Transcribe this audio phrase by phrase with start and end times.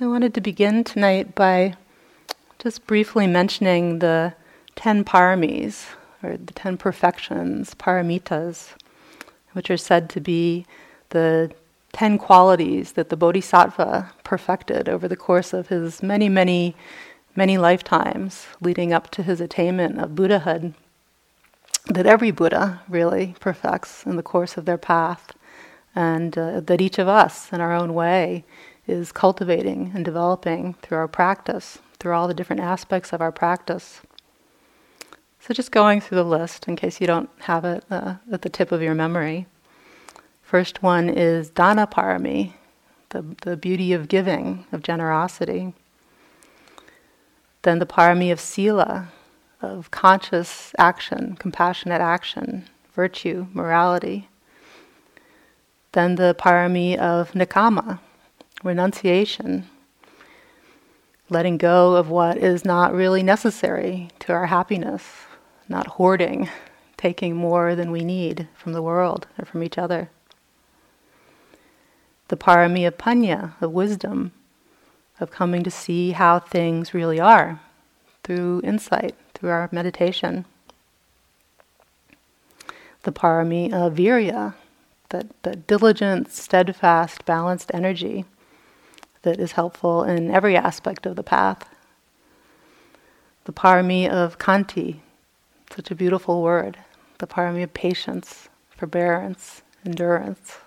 [0.00, 1.74] I wanted to begin tonight by
[2.60, 4.32] just briefly mentioning the
[4.76, 5.86] ten paramis,
[6.22, 8.74] or the ten perfections, paramitas,
[9.54, 10.66] which are said to be
[11.08, 11.50] the
[11.90, 16.76] ten qualities that the Bodhisattva perfected over the course of his many, many,
[17.34, 20.74] many lifetimes leading up to his attainment of Buddhahood.
[21.86, 25.32] That every Buddha really perfects in the course of their path,
[25.92, 28.44] and uh, that each of us, in our own way,
[28.88, 34.00] is cultivating and developing through our practice, through all the different aspects of our practice.
[35.40, 38.48] So, just going through the list in case you don't have it uh, at the
[38.48, 39.46] tip of your memory.
[40.42, 42.54] First one is Dana Parami,
[43.10, 45.74] the, the beauty of giving, of generosity.
[47.62, 49.08] Then the Parami of Sila,
[49.60, 54.28] of conscious action, compassionate action, virtue, morality.
[55.92, 58.00] Then the Parami of Nekkhamma,
[58.62, 59.68] renunciation,
[61.30, 65.04] letting go of what is not really necessary to our happiness,
[65.68, 66.48] not hoarding,
[66.96, 70.10] taking more than we need from the world or from each other.
[72.28, 74.32] The parami of panya, of wisdom,
[75.20, 77.60] of coming to see how things really are
[78.24, 80.44] through insight, through our meditation.
[83.04, 84.54] The parami of virya,
[85.10, 88.26] that, that diligent, steadfast, balanced energy
[89.22, 91.68] that is helpful in every aspect of the path.
[93.44, 95.00] The parami of khanti,
[95.74, 96.78] such a beautiful word,
[97.18, 100.58] the parami of patience, forbearance, endurance.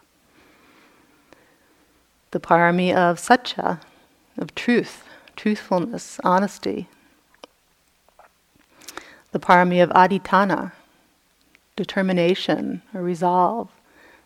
[2.32, 3.80] The parami of satya,
[4.38, 5.04] of truth,
[5.36, 6.88] truthfulness, honesty.
[9.32, 10.74] The parami of adhitthana,
[11.76, 13.70] determination or resolve,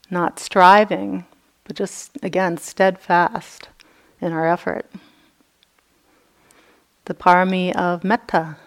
[0.10, 1.26] not striving,
[1.64, 3.70] but just again steadfast
[4.22, 4.90] in our effort.
[7.06, 8.58] The parami of metta,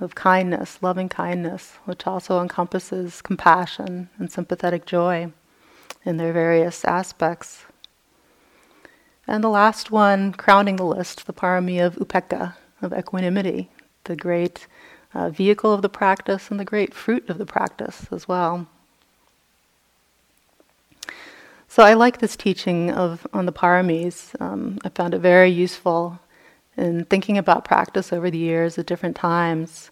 [0.00, 5.32] of kindness, loving kindness, which also encompasses compassion and sympathetic joy
[6.04, 7.64] in their various aspects.
[9.26, 13.70] And the last one, crowning the list, the parami of upekkha, of equanimity,
[14.04, 14.66] the great
[15.14, 18.68] uh, vehicle of the practice and the great fruit of the practice as well.
[21.68, 24.40] So I like this teaching of on the paramis.
[24.40, 26.18] Um, I found it very useful
[26.76, 29.90] in thinking about practice over the years at different times.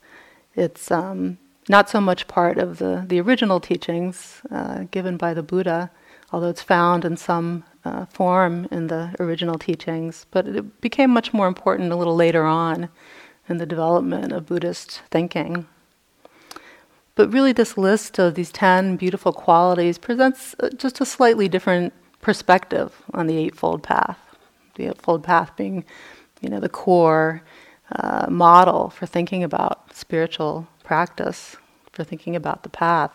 [0.54, 5.42] It's um, not so much part of the, the original teachings uh, given by the
[5.42, 5.90] Buddha,
[6.32, 11.32] although it's found in some uh, form in the original teachings, but it became much
[11.32, 12.88] more important a little later on
[13.48, 15.66] in the development of Buddhist thinking.
[17.16, 21.92] But really, this list of these 10 beautiful qualities presents uh, just a slightly different
[22.20, 24.18] perspective on the Eightfold Path.
[24.74, 25.84] The Eightfold Path being,
[26.40, 27.42] you know, the core
[27.92, 31.56] uh, model for thinking about spiritual practice,
[31.92, 33.12] for thinking about the path.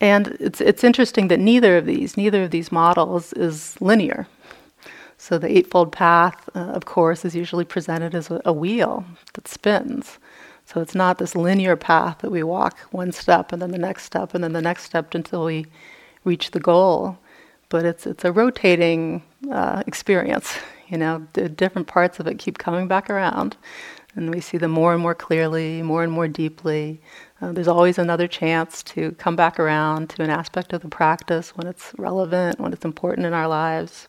[0.00, 4.26] And it's, it's interesting that neither of these, neither of these models is linear.
[5.18, 9.46] So the Eightfold Path, uh, of course, is usually presented as a, a wheel that
[9.46, 10.18] spins.
[10.72, 14.04] So it's not this linear path that we walk one step and then the next
[14.04, 15.66] step and then the next step until we
[16.24, 17.18] reach the goal.
[17.68, 20.56] But it's it's a rotating uh, experience.
[20.88, 23.56] You know, the different parts of it keep coming back around,
[24.14, 27.00] and we see them more and more clearly, more and more deeply.
[27.40, 31.56] Uh, there's always another chance to come back around to an aspect of the practice
[31.56, 34.08] when it's relevant, when it's important in our lives.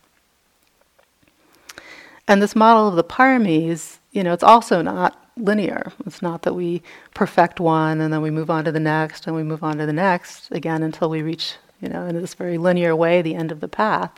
[2.27, 5.91] And this model of the paramis, you know, it's also not linear.
[6.05, 6.81] It's not that we
[7.13, 9.85] perfect one and then we move on to the next and we move on to
[9.85, 13.51] the next again until we reach, you know, in this very linear way the end
[13.51, 14.11] of the path.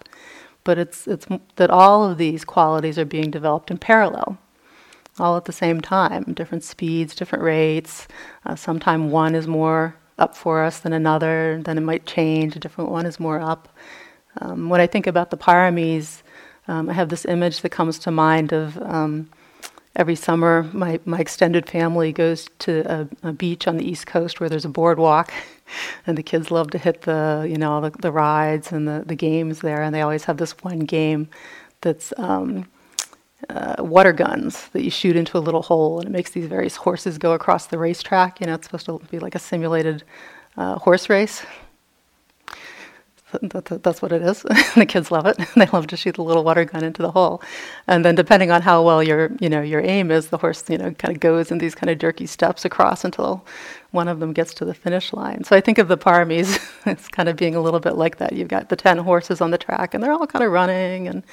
[0.64, 1.28] But it's it's
[1.58, 4.38] that all of these qualities are being developed in parallel,
[5.20, 8.08] all at the same time, different speeds, different rates.
[8.46, 11.62] Uh, Sometimes one is more up for us than another.
[11.64, 12.56] Then it might change.
[12.56, 13.70] A different one is more up.
[14.42, 16.24] Um, when I think about the paramis,
[16.68, 19.30] um, I have this image that comes to mind of um,
[19.96, 24.40] every summer, my, my extended family goes to a, a, beach on the East Coast
[24.40, 25.32] where there's a boardwalk,
[26.08, 29.16] and the kids love to hit the you know the, the rides and the, the
[29.16, 31.30] games there, and they always have this one game
[31.82, 32.68] that's um,
[33.50, 36.76] uh, water guns that you shoot into a little hole, and it makes these various
[36.76, 38.40] horses go across the racetrack.
[38.40, 40.04] You know, it's supposed to be like a simulated
[40.58, 41.46] uh, horse race.
[43.42, 44.42] That's what it is.
[44.76, 45.38] the kids love it.
[45.56, 47.42] they love to shoot the little water gun into the hole.
[47.88, 50.78] And then depending on how well your, you know, your aim is, the horse, you
[50.78, 53.46] know, kind of goes in these kind of jerky steps across until
[53.92, 55.44] one of them gets to the finish line.
[55.44, 58.34] So I think of the Paramis as kind of being a little bit like that.
[58.34, 61.24] You've got the 10 horses on the track and they're all kind of running and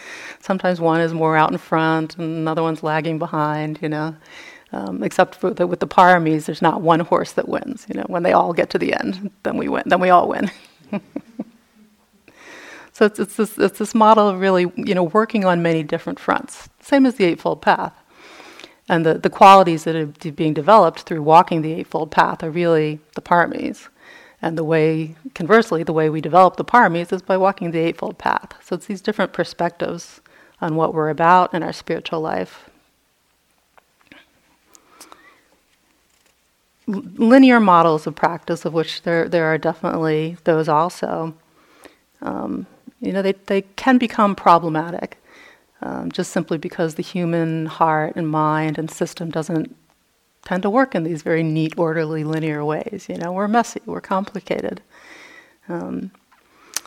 [0.40, 4.16] sometimes one is more out in front and another one's lagging behind, you know.
[4.74, 7.84] Um, except for the, with the Paramis, there's not one horse that wins.
[7.88, 9.82] You know, when they all get to the end, then we win.
[9.84, 10.50] Then we all win.
[13.02, 16.20] So it's, it's, this, it's this model of really, you know, working on many different
[16.20, 16.68] fronts.
[16.78, 17.92] Same as the Eightfold Path.
[18.88, 23.00] And the, the qualities that are being developed through walking the Eightfold Path are really
[23.16, 23.88] the paramis.
[24.40, 28.18] And the way, conversely, the way we develop the paramis is by walking the Eightfold
[28.18, 28.54] Path.
[28.62, 30.20] So it's these different perspectives
[30.60, 32.70] on what we're about in our spiritual life.
[36.86, 41.34] linear models of practice, of which there there are definitely those also.
[42.20, 42.66] Um,
[43.02, 45.18] you know, they they can become problematic,
[45.82, 49.76] um, just simply because the human heart and mind and system doesn't
[50.44, 53.06] tend to work in these very neat, orderly, linear ways.
[53.08, 54.80] You know, we're messy, we're complicated.
[55.68, 56.10] Um,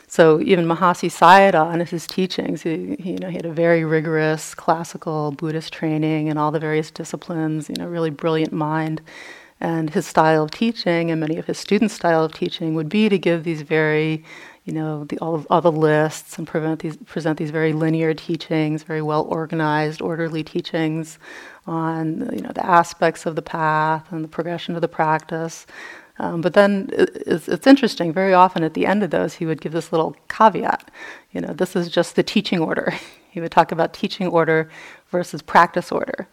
[0.07, 3.83] so even Mahasi Sayadaw in his teachings, he, he, you know, he had a very
[3.83, 7.69] rigorous classical Buddhist training and all the various disciplines.
[7.69, 9.01] You know, really brilliant mind.
[9.59, 13.07] And his style of teaching, and many of his students' style of teaching, would be
[13.09, 14.23] to give these very,
[14.65, 18.81] you know, the, all, all the lists and present these, present these very linear teachings,
[18.81, 21.19] very well organized, orderly teachings
[21.67, 25.67] on, you know, the aspects of the path and the progression of the practice.
[26.17, 29.62] Um, but then it's, it's, interesting, very often at the end of those, he would
[29.62, 30.89] give this little caveat.
[31.31, 32.94] You know, this is just the teaching order.
[33.29, 34.69] he would talk about teaching order
[35.12, 36.27] versus practice order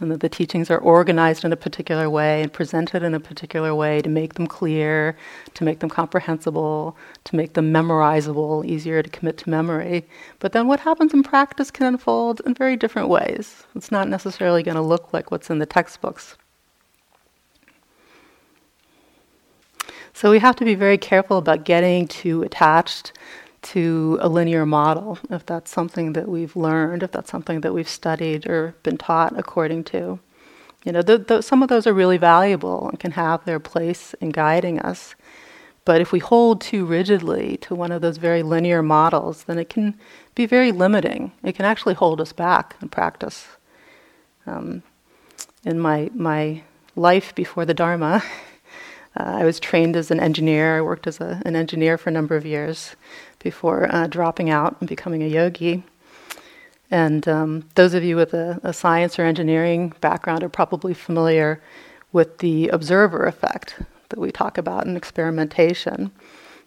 [0.00, 3.74] and that the teachings are organized in a particular way and presented in a particular
[3.74, 5.16] way to make them clear,
[5.54, 10.04] to make them comprehensible, to make them memorizable, easier to commit to memory.
[10.40, 13.64] But then what happens in practice can unfold in very different ways.
[13.74, 16.36] It's not necessarily going to look like what's in the textbooks.
[20.12, 23.12] So we have to be very careful about getting too attached
[23.64, 27.88] to a linear model, if that's something that we've learned, if that's something that we've
[27.88, 30.20] studied or been taught according to.
[30.84, 34.14] You know, th- th- some of those are really valuable and can have their place
[34.20, 35.14] in guiding us.
[35.84, 39.68] But if we hold too rigidly to one of those very linear models, then it
[39.68, 39.98] can
[40.34, 41.32] be very limiting.
[41.42, 43.46] It can actually hold us back in practice.
[44.46, 44.82] Um,
[45.64, 46.62] in my, my
[46.96, 48.22] life before the Dharma,
[49.16, 50.78] uh, I was trained as an engineer.
[50.78, 52.96] I worked as a, an engineer for a number of years
[53.38, 55.84] before uh, dropping out and becoming a yogi.
[56.90, 61.60] And um, those of you with a, a, science or engineering background are probably familiar
[62.12, 63.76] with the observer effect
[64.10, 66.10] that we talk about in experimentation.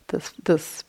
[0.08, 0.84] This, this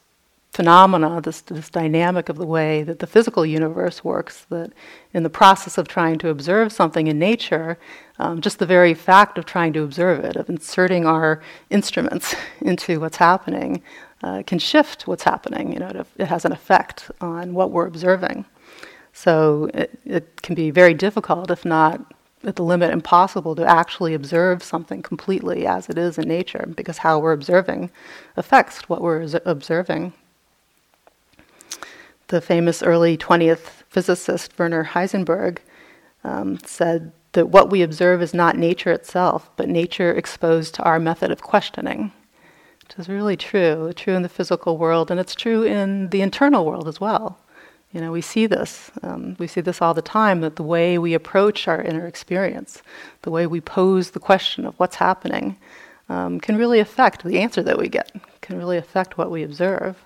[0.53, 4.73] phenomena, this, this dynamic of the way that the physical universe works, that
[5.12, 7.79] in the process of trying to observe something in nature,
[8.19, 12.99] um, just the very fact of trying to observe it, of inserting our instruments into
[12.99, 13.83] what's happening,
[14.23, 15.73] uh, can shift what's happening.
[15.73, 18.45] You know, it, it, has an effect on what we're observing.
[19.12, 22.15] So it, it can be very difficult, if not
[22.45, 26.99] at the limit impossible, to actually observe something completely as it is in nature, because
[26.99, 27.91] how we're observing
[28.37, 30.12] affects what we're observing.
[32.28, 35.58] The famous early 20th physicist Werner Heisenberg
[36.25, 40.98] um, said that what we observe is not nature itself, but nature exposed to our
[40.98, 42.12] method of questioning
[42.88, 46.64] which is really true, true in the physical world, and it's true in the internal
[46.64, 47.38] world as well.
[47.92, 48.90] You know, we see this.
[49.02, 52.82] Um, we see this all the time that the way we approach our inner experience,
[53.23, 55.56] the way we pose the question of what's happening,
[56.08, 60.02] um, can really affect the answer that we get, can really affect what we observe.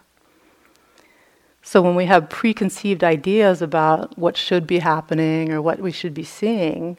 [1.62, 6.12] So when we have preconceived ideas about what should be happening or what we should
[6.12, 6.98] be seeing,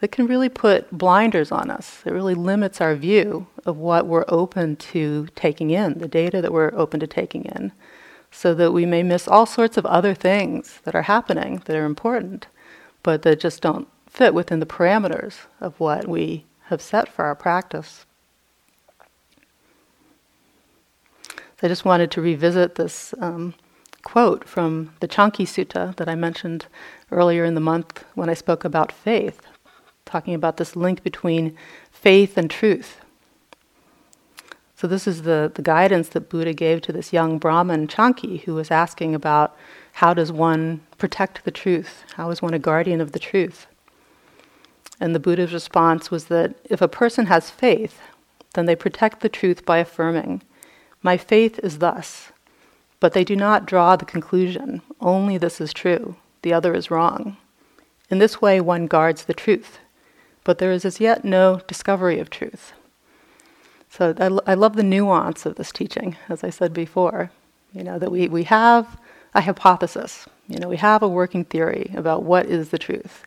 [0.00, 2.02] that can really put blinders on us.
[2.04, 6.52] It really limits our view of what we're open to taking in, the data that
[6.52, 7.72] we're open to taking in,
[8.30, 11.84] so that we may miss all sorts of other things that are happening that are
[11.84, 12.48] important,
[13.02, 17.34] but that just don't fit within the parameters of what we have set for our
[17.34, 18.04] practice.
[21.30, 23.54] So I just wanted to revisit this um,
[24.02, 26.66] quote from the Chanki Sutta that I mentioned
[27.10, 29.46] earlier in the month when I spoke about faith
[30.12, 31.56] talking about this link between
[31.90, 33.00] faith and truth.
[34.76, 38.54] So, this is the, the guidance that Buddha gave to this young Brahmin Chanki who
[38.54, 39.56] was asking about
[39.92, 42.04] how does one protect the truth?
[42.16, 43.66] How is one a guardian of the truth?
[45.00, 48.00] And the Buddha's response was that if a person has faith,
[48.54, 50.42] then they protect the truth by affirming,
[51.00, 52.31] My faith is thus.
[53.02, 57.36] But they do not draw the conclusion only this is true, the other is wrong.
[58.08, 59.80] In this way, one guards the truth,
[60.44, 62.74] but there is as yet no discovery of truth.
[63.90, 64.14] So
[64.46, 67.32] I, love the nuance of this teaching, as I said before.
[67.74, 69.00] You know, that we, we have
[69.34, 73.24] a hypothesis, you know, we have a working theory about what is the truth,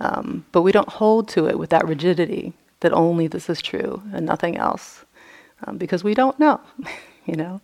[0.00, 4.02] um, but we don't hold to it with that rigidity that only this is true
[4.12, 5.04] and nothing else,
[5.64, 6.60] um, because we don't know,
[7.24, 7.60] you know.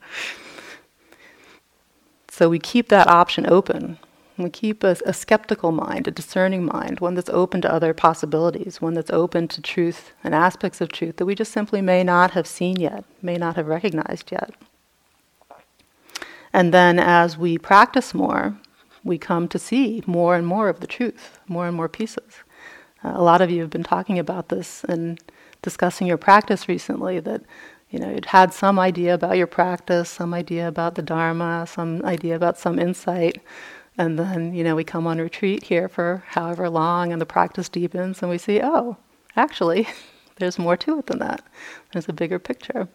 [2.39, 3.99] So we keep that option open
[4.39, 8.81] we keep a, a, skeptical mind, a discerning mind, one that's open to other possibilities,
[8.81, 12.31] one that's open to truth and aspects of truth that we just simply may not
[12.31, 14.55] have seen yet, may not have recognized yet.
[16.53, 18.57] And then as we practice more,
[19.03, 22.37] we come to see more and more of the truth, more and more pieces.
[23.05, 25.21] Uh, a lot of you have been talking about this and
[25.63, 27.43] discussing your practice recently that
[27.91, 32.05] you know, you'd had some idea about your practice, some idea about the Dharma, some
[32.05, 33.41] idea about some insight,
[33.99, 37.69] and then, you know, we come on retreat here for however long and the practice
[37.69, 38.97] deepens and we see, oh,
[39.35, 39.89] actually,
[40.37, 41.43] there's more to it than that.
[41.93, 42.89] There's a bigger picture.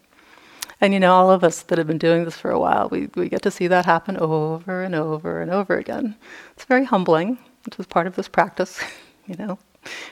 [0.79, 3.09] And, you know, all of us that have been doing this for a while, we,
[3.15, 6.15] we get to see that happen over and over and over again.
[6.55, 8.79] It's very humbling, which is part of this practice,
[9.27, 9.59] you know,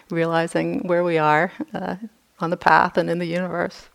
[0.10, 1.96] realizing where we are uh,
[2.40, 3.90] on the path and in the universe.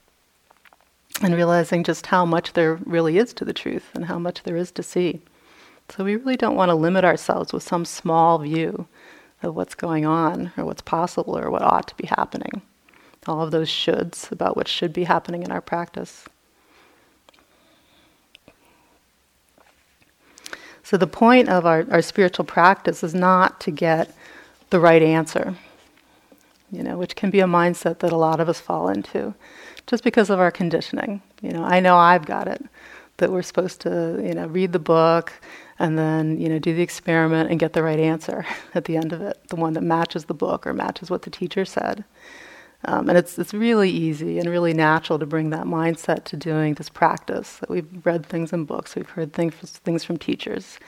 [1.23, 4.57] And realizing just how much there really is to the truth and how much there
[4.57, 5.21] is to see.
[5.89, 8.87] So we really don't want to limit ourselves with some small view
[9.43, 12.63] of what's going on or what's possible or what ought to be happening.
[13.27, 16.27] All of those shoulds about what should be happening in our practice.
[20.83, 24.15] So the point of our, our spiritual practice is not to get
[24.71, 25.57] the right answer,
[26.71, 29.35] you know, which can be a mindset that a lot of us fall into
[29.87, 31.23] just because of our conditioning.
[31.41, 32.65] You know, I know I've got it,
[33.19, 35.33] that we're supposed to, you know, read the book,
[35.79, 39.13] and then you know do the experiment and get the right answer at the end
[39.13, 42.05] of it, the one that matches the book or matches what the teacher said.
[42.85, 46.75] Um, and it's it's really easy and really natural to bring that mindset to doing
[46.75, 47.57] this practice.
[47.57, 50.79] That we've read things in books, we've heard things things from teachers,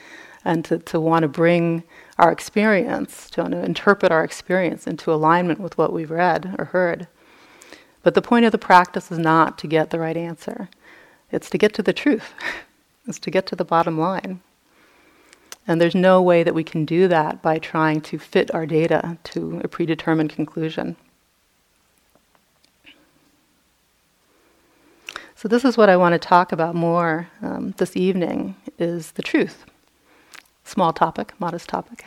[0.45, 1.83] and to, to want to bring
[2.19, 7.07] our experience, to interpret our experience into alignment with what we've read or heard.
[8.03, 10.69] But the point of the practice is not to get the right answer;
[11.31, 12.33] it's to get to the truth.
[13.07, 14.41] it's to get to the bottom line.
[15.67, 19.19] And there's no way that we can do that by trying to fit our data
[19.25, 20.97] to a predetermined conclusion.
[25.37, 29.23] So this is what I want to talk about more um, this evening is the
[29.23, 29.67] truth.
[30.69, 32.05] Small topic, modest topic.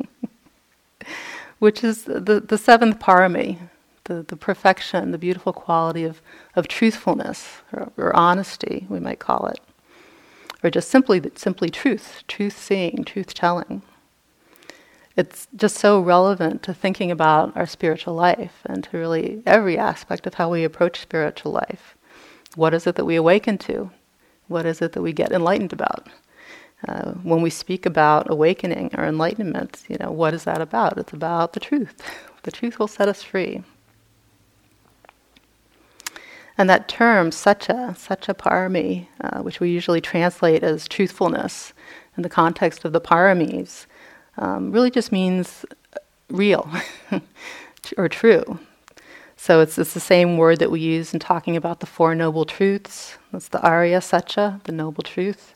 [1.58, 3.58] Which is the, the seventh parami,
[4.04, 6.22] the, the perfection, the beautiful quality of,
[6.56, 9.60] of truthfulness or, or honesty, we might call it
[10.62, 13.82] or just simply simply truth, truth seeing, truth telling.
[15.16, 20.26] It's just so relevant to thinking about our spiritual life and to really every aspect
[20.26, 21.96] of how we approach spiritual life.
[22.54, 23.90] What is it that we awaken to?
[24.48, 26.08] What is it that we get enlightened about?
[26.88, 30.98] Uh, when we speak about awakening or enlightenment, you know, what is that about?
[30.98, 32.02] It's about the truth.
[32.42, 33.62] The truth will set us free.
[36.56, 41.74] And that term, satcha, satcha parami, uh, which we usually translate as truthfulness
[42.16, 43.84] in the context of the paramis,
[44.38, 45.66] um, really just means
[46.30, 46.70] real
[47.98, 48.58] or true.
[49.36, 52.44] So it's, it's the same word that we use in talking about the Four Noble
[52.44, 53.16] Truths.
[53.32, 55.54] That's the Arya Satcha, the Noble Truth.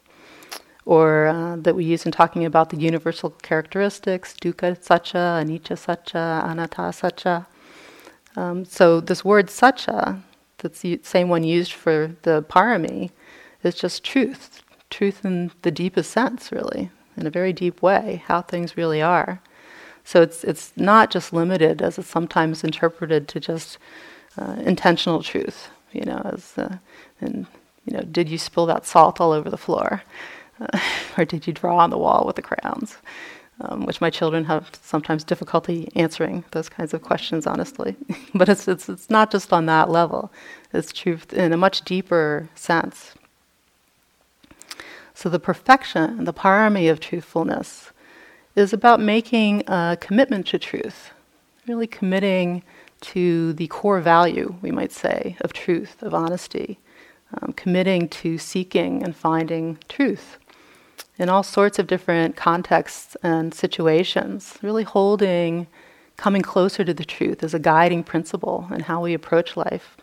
[0.87, 6.45] Or uh, that we use in talking about the universal characteristics, Dukkha Satcha, Anicca Satcha,
[6.45, 7.47] Anatta Satcha.
[8.37, 10.23] Um, so this word Satcha
[10.65, 13.11] that's the same one used for the parami,
[13.63, 14.63] is just truth.
[14.89, 19.41] Truth in the deepest sense, really, in a very deep way, how things really are.
[20.05, 23.77] So it's it's not just limited as it's sometimes interpreted to just
[24.39, 25.69] uh, intentional truth.
[25.93, 26.79] You know, as uh,
[27.21, 27.47] and
[27.85, 30.03] you know, did you spill that salt all over the floor,
[31.19, 32.97] or did you draw on the wall with the crayons?
[33.61, 37.97] um, which my children have sometimes difficulty answering those kinds of questions, honestly.
[38.35, 40.33] but it's, it's, it's not just on that level,
[40.73, 43.15] it's truth in a much deeper sense.
[45.17, 47.93] So, the perfection, the parami of truthfulness,
[48.57, 51.11] is about making a commitment to truth,
[51.69, 52.65] really committing
[53.01, 56.79] to the core value, we might say, of truth, of honesty,
[57.41, 60.39] um, committing to seeking and finding truth
[61.19, 65.67] in all sorts of different contexts and situations, really holding
[66.17, 69.97] coming closer to the truth as a guiding principle in how we approach life.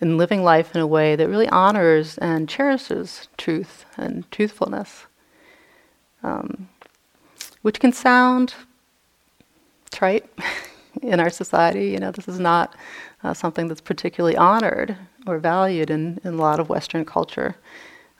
[0.00, 5.06] And living life in a way that really honors and cherishes truth and truthfulness,
[6.22, 6.68] um,
[7.62, 8.54] which can sound
[9.90, 10.28] trite
[11.02, 11.88] in our society.
[11.90, 12.74] You know, this is not
[13.22, 17.56] uh, something that's particularly honored or valued in, in a lot of Western culture.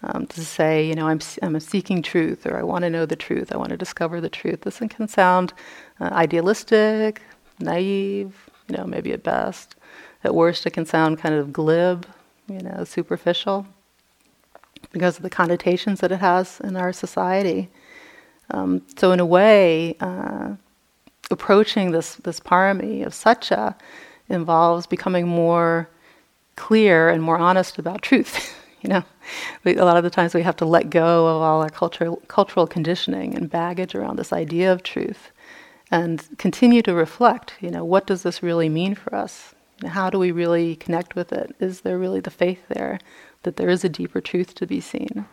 [0.07, 3.17] Um, to say, you know, I'm, I'm seeking truth or I want to know the
[3.17, 4.61] truth, I want to discover the truth.
[4.61, 5.55] This can sound
[5.99, 7.23] uh, idealistic,
[7.59, 9.77] naive, you know, maybe at best.
[10.23, 12.07] At worst, it can sound kind of glib,
[12.49, 13.67] you know, superficial
[14.93, 17.71] because of the connotations that it has in our society.
[18.51, 20.55] Um, so, in a way, uh,
[21.31, 23.75] approaching this, this parami of satya
[24.29, 25.89] involves becoming more
[26.57, 28.55] clear and more honest about truth.
[28.85, 29.03] you know,
[29.65, 32.23] we, a lot of the times we have to let go of all our cultural
[32.29, 35.33] cultural conditioning and baggage around this idea of truth,
[35.91, 37.55] and continue to reflect.
[37.61, 39.55] You know, what does this really mean for us?
[39.87, 41.57] How do we really connect with it?
[41.61, 42.99] Is there really the faith there
[43.43, 45.25] that there is a deeper truth to be seen?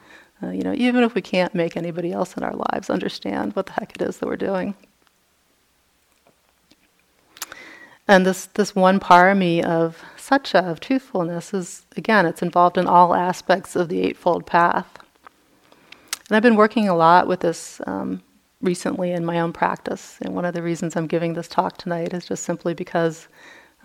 [0.41, 3.65] Uh, you know, even if we can't make anybody else in our lives understand what
[3.65, 4.75] the heck it is that we're doing.
[8.07, 13.13] And this, this one parami of satya, of truthfulness, is again, it's involved in all
[13.13, 14.87] aspects of the Eightfold Path.
[16.27, 18.21] And I've been working a lot with this um,
[18.61, 20.17] recently in my own practice.
[20.21, 23.27] And one of the reasons I'm giving this talk tonight is just simply because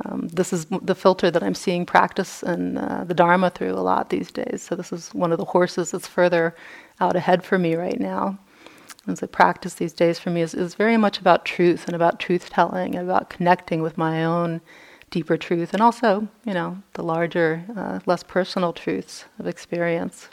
[0.05, 3.81] um, this is the filter that I'm seeing practice and uh, the Dharma through a
[3.81, 4.63] lot these days.
[4.63, 6.55] So this is one of the horses that's further
[7.01, 8.39] out ahead for me right now.
[9.09, 12.19] As I practice these days for me is, is very much about truth and about
[12.19, 14.61] truth telling and about connecting with my own
[15.11, 20.29] deeper truth and also, you know, the larger, uh, less personal truths of experience.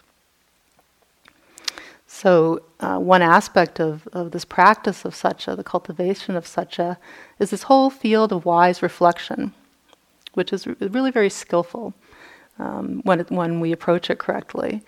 [2.07, 6.97] So, uh, one aspect of, of this practice of satya, the cultivation of satya,
[7.39, 9.53] is this whole field of wise reflection,
[10.33, 11.93] which is really very skillful
[12.59, 14.83] um, when, it, when we approach it correctly.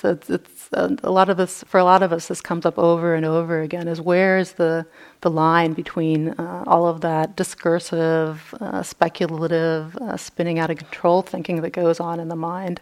[0.00, 2.66] So it's, it's uh, a lot of us, for a lot of us, this comes
[2.66, 3.86] up over and over again.
[3.86, 4.86] Is where is the
[5.20, 11.22] the line between uh, all of that discursive, uh, speculative, uh, spinning out of control
[11.22, 12.80] thinking that goes on in the mind,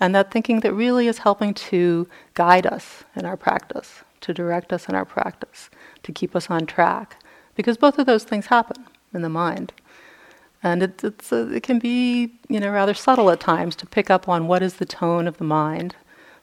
[0.00, 4.72] and that thinking that really is helping to guide us in our practice, to direct
[4.72, 5.70] us in our practice,
[6.02, 7.22] to keep us on track.
[7.54, 9.72] Because both of those things happen in the mind.
[10.60, 14.10] And it, it's a, it can be you know, rather subtle at times to pick
[14.10, 15.94] up on what is the tone of the mind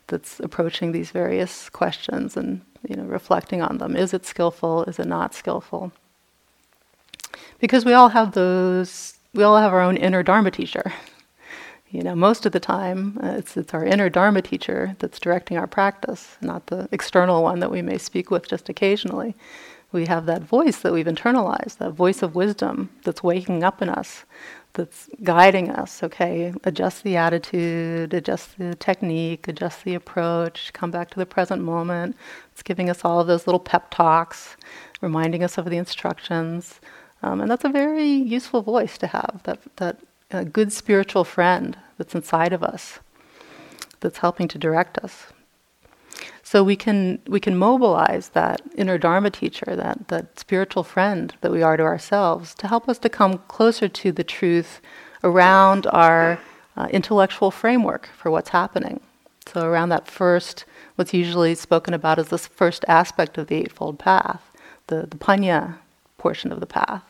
[0.07, 3.95] that's approaching these various questions and you know, reflecting on them.
[3.95, 4.83] Is it skillful?
[4.83, 5.91] Is it not skillful?
[7.59, 10.93] Because we all have those, we all have our own inner Dharma teacher.
[11.91, 15.57] You know, most of the time, uh, it's, it's our inner Dharma teacher that's directing
[15.57, 19.33] our practice, not the external one that we may speak with just occasionally.
[19.93, 23.87] We have that voice that we've internalized, that voice of wisdom that's waking up in
[23.87, 24.25] us,
[24.75, 26.03] that's guiding us.
[26.03, 31.63] Okay, adjust the attitude, adjust the technique, adjust the approach, come back to the present
[31.63, 32.15] moment.
[32.51, 34.55] It's giving us all of those little pep talks,
[35.01, 36.79] reminding us of the instructions.
[37.23, 39.97] Um, and that's a very useful voice to have, that, that
[40.29, 42.99] a good spiritual friend that's inside of us
[44.01, 45.27] that's helping to direct us.
[46.43, 51.51] So we can we can mobilize that inner Dharma teacher, that, that spiritual friend that
[51.51, 54.80] we are to ourselves, to help us to come closer to the truth
[55.23, 56.39] around our
[56.78, 58.99] uh, intellectual framework for what's happening.
[59.47, 63.99] So around that first, what's usually spoken about as this first aspect of the Eightfold
[63.99, 64.51] Path,
[64.88, 65.78] the, the Panya
[66.17, 67.04] portion of the path,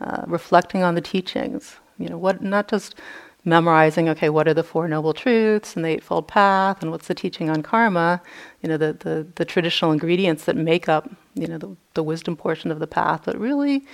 [0.00, 1.76] uh, reflecting on the teachings.
[1.98, 2.96] You know, what not just
[3.44, 7.14] memorizing, okay, what are the Four Noble Truths and the Eightfold Path and what's the
[7.14, 8.22] teaching on karma,
[8.62, 12.36] you know, the, the, the traditional ingredients that make up, you know, the, the wisdom
[12.36, 13.84] portion of the path, but really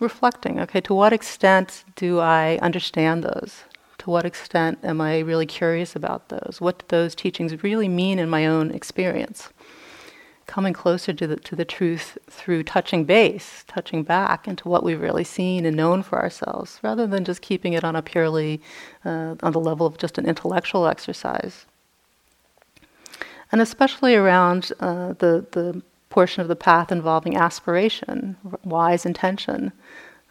[0.00, 3.64] reflecting, okay, to what extent do I understand those?
[3.98, 6.58] To what extent am I really curious about those?
[6.60, 9.50] What do those teachings really mean in my own experience?
[10.46, 15.00] Coming closer to the, to the truth through touching base, touching back into what we've
[15.00, 18.60] really seen and known for ourselves, rather than just keeping it on a purely,
[19.04, 21.66] uh, on the level of just an intellectual exercise.
[23.50, 29.72] And especially around uh, the, the portion of the path involving aspiration, wise intention.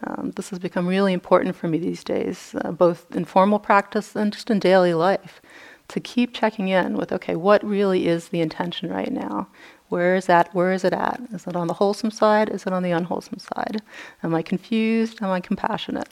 [0.05, 4.15] Um, this has become really important for me these days, uh, both in formal practice
[4.15, 5.41] and just in daily life,
[5.89, 9.47] to keep checking in with okay, what really is the intention right now?
[9.93, 10.51] Where is that?
[10.55, 11.21] Where is it at?
[11.33, 12.49] Is it on the wholesome side?
[12.49, 13.83] Is it on the unwholesome side?
[14.23, 15.21] Am I confused?
[15.21, 16.11] Am I compassionate?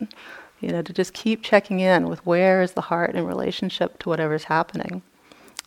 [0.60, 4.10] You know, to just keep checking in with where is the heart in relationship to
[4.10, 5.02] whatever's happening,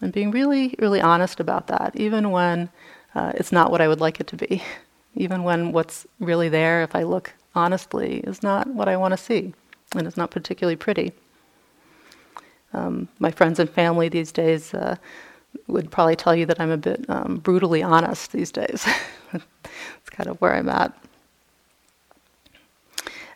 [0.00, 2.68] and being really, really honest about that, even when
[3.16, 4.62] uh, it's not what I would like it to be,
[5.16, 9.18] even when what's really there, if I look honestly, is not what I want to
[9.18, 9.54] see,
[9.96, 11.10] and it's not particularly pretty.
[12.72, 14.98] Um, my friends and family these days uh,
[15.66, 18.86] would probably tell you that I'm a bit um, brutally honest these days.
[19.32, 20.96] it's kind of where I'm at.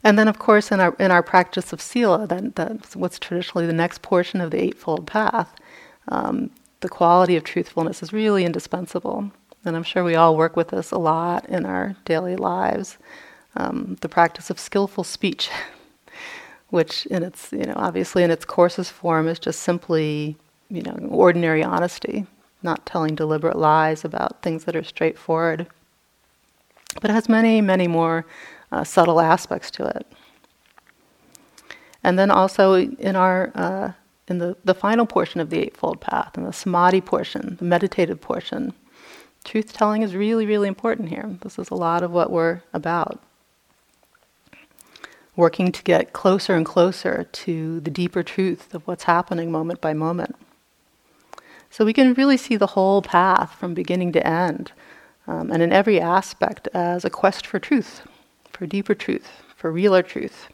[0.05, 3.67] And then, of course, in our in our practice of sila, that, that's what's traditionally
[3.67, 5.55] the next portion of the Eightfold Path.
[6.09, 6.51] Um,
[6.81, 9.31] the quality of truthfulness is really indispensable,
[9.65, 12.99] and I'm sure we all work with this a lot in our daily lives.
[13.57, 15.51] Um, the practice of skillful speech,
[16.71, 20.37] which, in its you know obviously in its coarsest form, is just simply
[20.71, 22.27] you know ordinary honesty,
[22.63, 25.67] not telling deliberate lies about things that are straightforward.
[27.01, 28.27] But it has many, many more
[28.73, 30.07] uh, subtle aspects to it.
[32.03, 33.93] And then also in our uh,
[34.29, 38.21] in the, the final portion of the Eightfold Path, in the samadhi portion, the meditative
[38.21, 38.75] portion,
[39.45, 41.39] truth telling is really, really important here.
[41.43, 43.23] This is a lot of what we're about.
[45.35, 49.95] Working to get closer and closer to the deeper truth of what's happening moment by
[49.95, 50.37] moment.
[51.71, 54.73] So we can really see the whole path from beginning to end,
[55.27, 58.03] um, and in every aspect as a quest for truth
[58.59, 60.49] for deeper truth, for realer truth.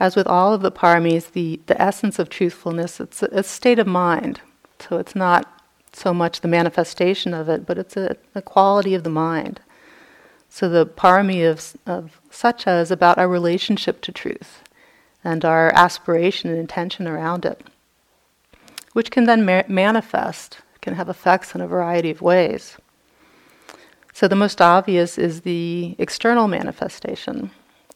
[0.00, 3.78] As with all of the paramis, the, the essence of truthfulness, it's a, a state
[3.78, 4.40] of mind.
[4.78, 9.04] So it's not so much the manifestation of it, but it's a, a quality of
[9.04, 9.60] the mind.
[10.48, 14.62] So the parami of, of Satya as about our relationship to truth
[15.22, 17.60] and our aspiration and intention around it,
[18.92, 22.76] which can then ma- manifest can have effects in a variety of ways.
[24.12, 27.50] So, the most obvious is the external manifestation,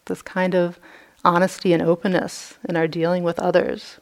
[0.05, 0.79] this kind of
[1.23, 3.99] honesty and openness in our dealing with others,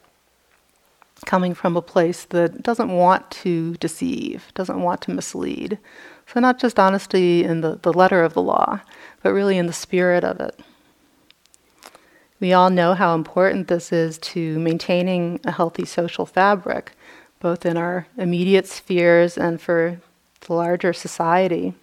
[1.24, 5.78] coming from a place that doesn't want to deceive, doesn't want to mislead.
[6.26, 8.80] So, not just honesty in the, the letter of the law,
[9.22, 10.58] but really in the spirit of it.
[12.38, 16.92] We all know how important this is to maintaining a healthy social fabric
[17.40, 20.00] both in our immediate spheres and for
[20.40, 21.74] the larger society.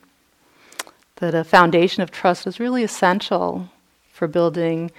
[1.17, 3.69] That a foundation of trust is really essential
[4.11, 4.91] for building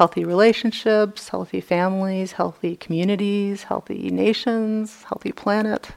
[0.00, 5.90] healthy relationships, healthy families, healthy communities, healthy nations, healthy planet.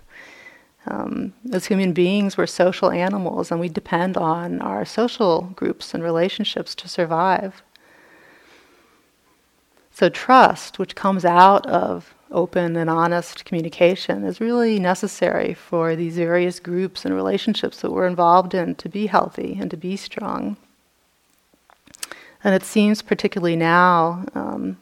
[0.85, 6.03] Um, as human beings, we're social animals and we depend on our social groups and
[6.03, 7.63] relationships to survive.
[9.89, 16.17] So, trust, which comes out of open and honest communication is really necessary for these
[16.17, 20.57] various groups and relationships that we're involved in to be healthy and to be strong.
[22.43, 24.77] And it seems, particularly now, um,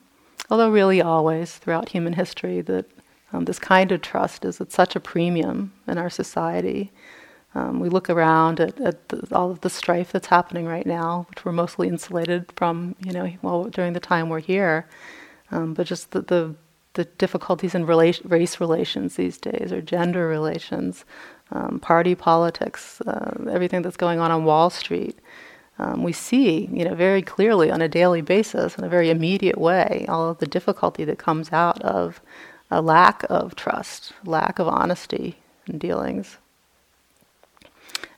[0.49, 2.85] although really always throughout human history, that
[3.33, 6.91] um, this kind of trust is at such a premium in our society.
[7.53, 11.27] Um, we look around at, at the, all of the strife that's happening right now,
[11.29, 14.87] which we're mostly insulated from, you know, well, during the time we're here.
[15.51, 16.55] Um, but just the, the
[16.93, 21.05] the difficulties in race relations these days, or gender relations,
[21.51, 25.17] um, party politics, uh, everything that's going on on Wall Street.
[25.81, 29.57] Um, we see, you know, very clearly on a daily basis, in a very immediate
[29.57, 32.21] way, all of the difficulty that comes out of
[32.69, 36.37] a lack of trust, lack of honesty in dealings.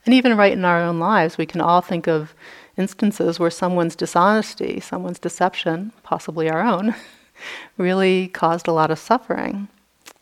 [0.06, 2.36] And even right in our own lives, we can all think of
[2.76, 6.94] instances where someone's dishonesty, someone's deception, possibly our own,
[7.78, 9.70] really caused a lot of suffering,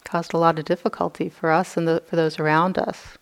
[0.04, 3.18] caused a lot of difficulty for us and the, for those around us.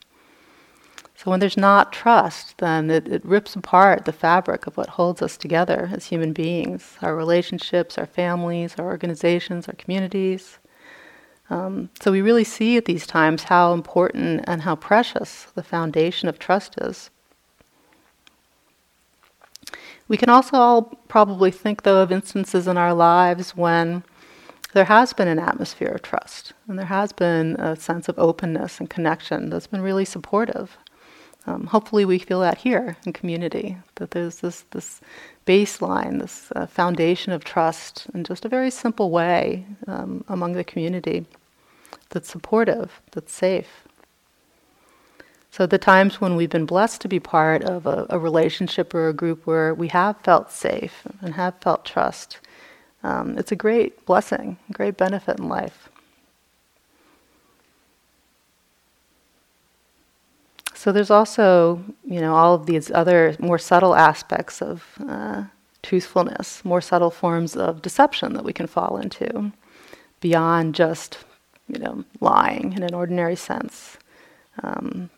[1.21, 5.21] So when there's not trust, then it, it rips apart the fabric of what holds
[5.21, 10.59] us together as human beings, our relationships, our families, our organizations, our communities.
[11.49, 16.29] Um, so we really see at these times how important and how precious the foundation
[16.29, 17.09] of trust is.
[20.07, 24.05] We can also all probably think, though, of instances in our lives when
[24.71, 28.79] there has been an atmosphere of trust and there has been a sense of openness
[28.79, 30.77] and connection that's been really supportive.
[31.47, 35.01] Um, hopefully, we feel that here in community, that there's this, this
[35.47, 40.63] baseline, this uh, foundation of trust in just a very simple way um, among the
[40.63, 41.25] community
[42.09, 43.87] that's supportive, that's safe.
[45.51, 49.07] So, the times when we've been blessed to be part of a, a relationship or
[49.07, 52.39] a group where we have felt safe and have felt trust,
[53.01, 55.88] um, it's a great blessing, a great benefit in life.
[60.79, 65.43] So, there's also, you know, all of these other more subtle aspects of uh,
[65.83, 69.51] truthfulness, more subtle forms of deception that we can fall into
[70.21, 71.17] beyond just,
[71.67, 73.97] you know, lying in an ordinary sense.
[74.63, 75.09] Um,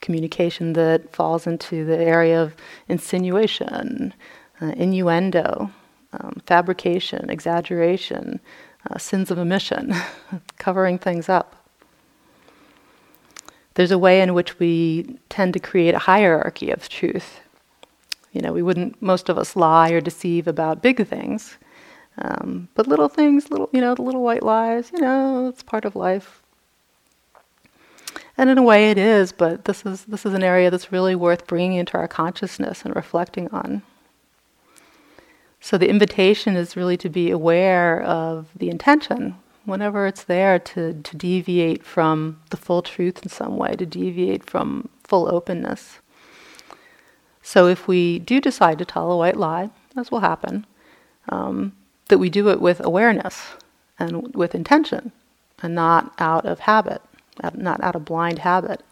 [0.00, 2.56] communication that falls into the area of
[2.88, 4.12] insinuation,
[4.60, 5.70] uh, innuendo,
[6.12, 8.40] um, fabrication, exaggeration,
[8.90, 9.94] uh, sins of omission,
[10.58, 11.61] covering things up.
[13.74, 17.40] There's a way in which we tend to create a hierarchy of truth.
[18.32, 21.56] You know, we wouldn't, most of us lie or deceive about big things,
[22.18, 25.84] um, but little things, little, you know, the little white lies, you know, it's part
[25.84, 26.42] of life.
[28.36, 31.14] And in a way it is, but this is, this is an area that's really
[31.14, 33.82] worth bringing into our consciousness and reflecting on.
[35.60, 40.94] So the invitation is really to be aware of the intention whenever it's there to,
[40.94, 45.98] to deviate from the full truth in some way, to deviate from full openness.
[47.42, 50.66] So if we do decide to tell a white lie, as will happen,
[51.28, 51.72] um,
[52.08, 53.42] that we do it with awareness
[53.98, 55.12] and with intention
[55.62, 57.02] and not out of habit,
[57.54, 58.82] not out of blind habit.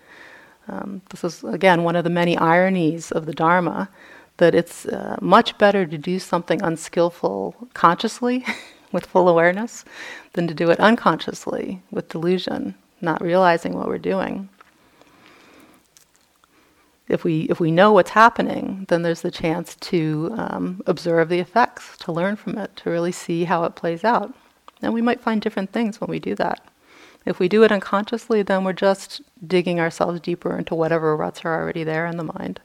[0.68, 3.88] Um, this is, again, one of the many ironies of the Dharma
[4.36, 8.44] that it's uh, much better to do something unskillful consciously
[8.92, 9.84] with full awareness
[10.32, 14.48] than to do it unconsciously with delusion, not realizing what we're doing.
[17.08, 21.40] If we, if we know what's happening, then there's the chance to um, observe the
[21.40, 24.32] effects, to learn from it, to really see how it plays out.
[24.80, 26.64] And we might find different things when we do that.
[27.26, 31.60] If we do it unconsciously, then we're just digging ourselves deeper into whatever ruts are
[31.60, 32.60] already there in the mind.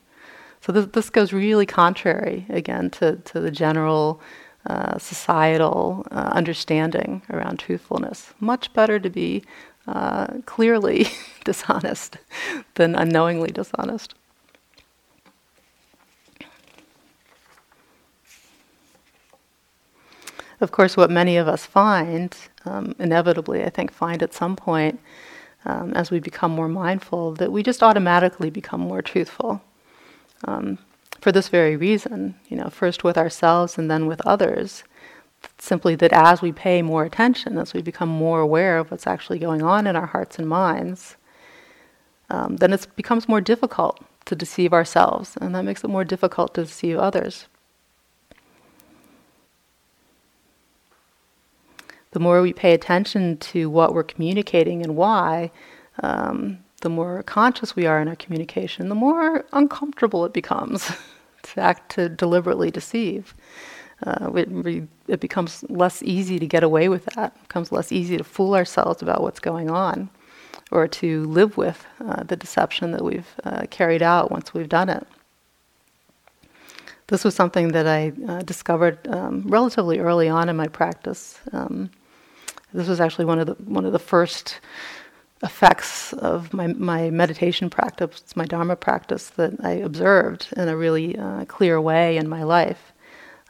[0.61, 4.21] So this, this goes really contrary, again, to, to the general
[4.65, 8.33] uh, societal uh, understanding around truthfulness.
[8.39, 9.43] Much better to be
[9.87, 11.07] uh, clearly
[11.43, 12.17] dishonest
[12.75, 14.15] than unknowingly dishonest.
[20.61, 24.99] Of course, what many of us find, um, inevitably, I think, find at some point
[25.65, 29.61] um, as we become more mindful, that we just automatically become more truthful.
[30.45, 30.77] Um,
[31.21, 34.83] for this very reason, you know, first with ourselves and then with others.
[35.57, 39.39] Simply that as we pay more attention, as we become more aware of what's actually
[39.39, 41.17] going on in our hearts and minds,
[42.29, 46.55] um, then it becomes more difficult to deceive ourselves, and that makes it more difficult
[46.55, 47.47] to deceive others.
[52.11, 55.51] The more we pay attention to what we're communicating and why,
[56.01, 60.91] um, the more conscious we are in our communication, the more uncomfortable it becomes.
[61.53, 63.33] to act to deliberately deceive.
[64.05, 67.33] Uh, it, it, becomes less easy to get away with that.
[67.35, 70.09] It becomes less easy to fool ourselves about what's going on
[70.69, 74.89] or to live with uh, the deception that we've uh, carried out once we've done
[74.89, 75.07] it.
[77.07, 81.39] This was something that I uh, discovered um, relatively early on in my practice.
[81.53, 81.89] Um,
[82.73, 84.59] this was actually one of the one of the first
[85.45, 91.17] effects of my, my meditation practice, my Dharma practice, that I observed in a really
[91.17, 92.91] uh, clear way in my life,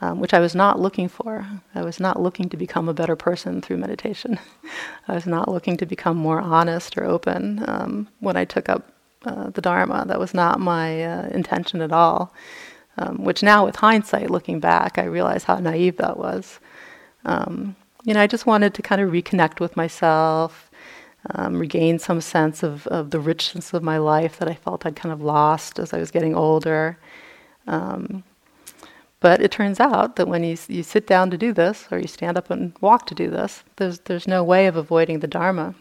[0.01, 1.47] um, which I was not looking for.
[1.73, 4.38] I was not looking to become a better person through meditation.
[5.08, 8.91] I was not looking to become more honest or open um, when I took up
[9.25, 10.05] uh, the Dharma.
[10.05, 12.34] That was not my uh, intention at all.
[12.97, 16.60] Um, which now, with hindsight, looking back, I realize how naive that was.
[17.25, 20.64] Um, you know, I just wanted to kind of reconnect with myself,
[21.31, 24.95] um, regain some sense of, of the richness of my life that I felt I'd
[24.95, 26.97] kind of lost as I was getting older.
[27.67, 28.23] Um,
[29.19, 32.07] but it turns out that when you, you sit down to do this, or you
[32.07, 35.73] stand up and walk to do this, there's, there's no way of avoiding the Dharma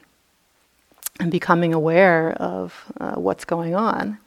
[1.20, 4.18] and becoming aware of uh, what's going on.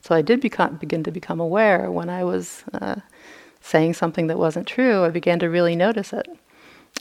[0.00, 2.96] So I did become, begin to become aware when I was uh,
[3.60, 6.26] saying something that wasn't true, I began to really notice it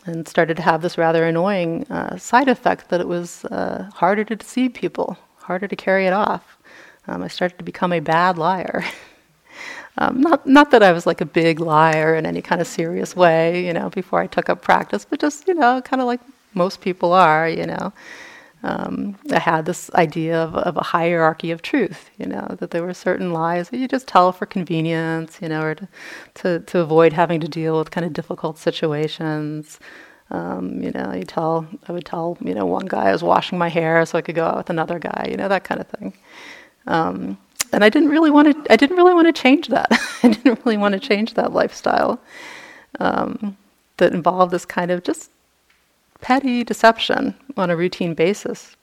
[0.05, 4.23] and started to have this rather annoying uh, side effect that it was uh, harder
[4.25, 6.57] to deceive people, harder to carry it off.
[7.07, 8.83] Um, I started to become a bad liar.
[9.97, 13.15] um, not not that I was like a big liar in any kind of serious
[13.15, 16.21] way, you know, before I took up practice, but just you know, kind of like
[16.53, 17.93] most people are, you know.
[18.63, 22.81] Um, I had this idea of, of, a hierarchy of truth, you know, that there
[22.83, 25.87] were certain lies that you just tell for convenience, you know, or to,
[26.35, 29.81] to, to avoid having to deal with kind of difficult situations.
[30.31, 33.57] Um, you know, you tell, I would tell, you know, one guy I was washing
[33.57, 35.87] my hair so I could go out with another guy, you know, that kind of
[35.87, 36.13] thing.
[36.87, 37.37] Um,
[37.73, 39.91] and I didn't really want to, I didn't really want to change that.
[40.23, 42.21] I didn't really want to change that lifestyle
[43.01, 43.57] um,
[43.97, 45.31] that involved this kind of just
[46.23, 48.77] petty deception on a routine basis.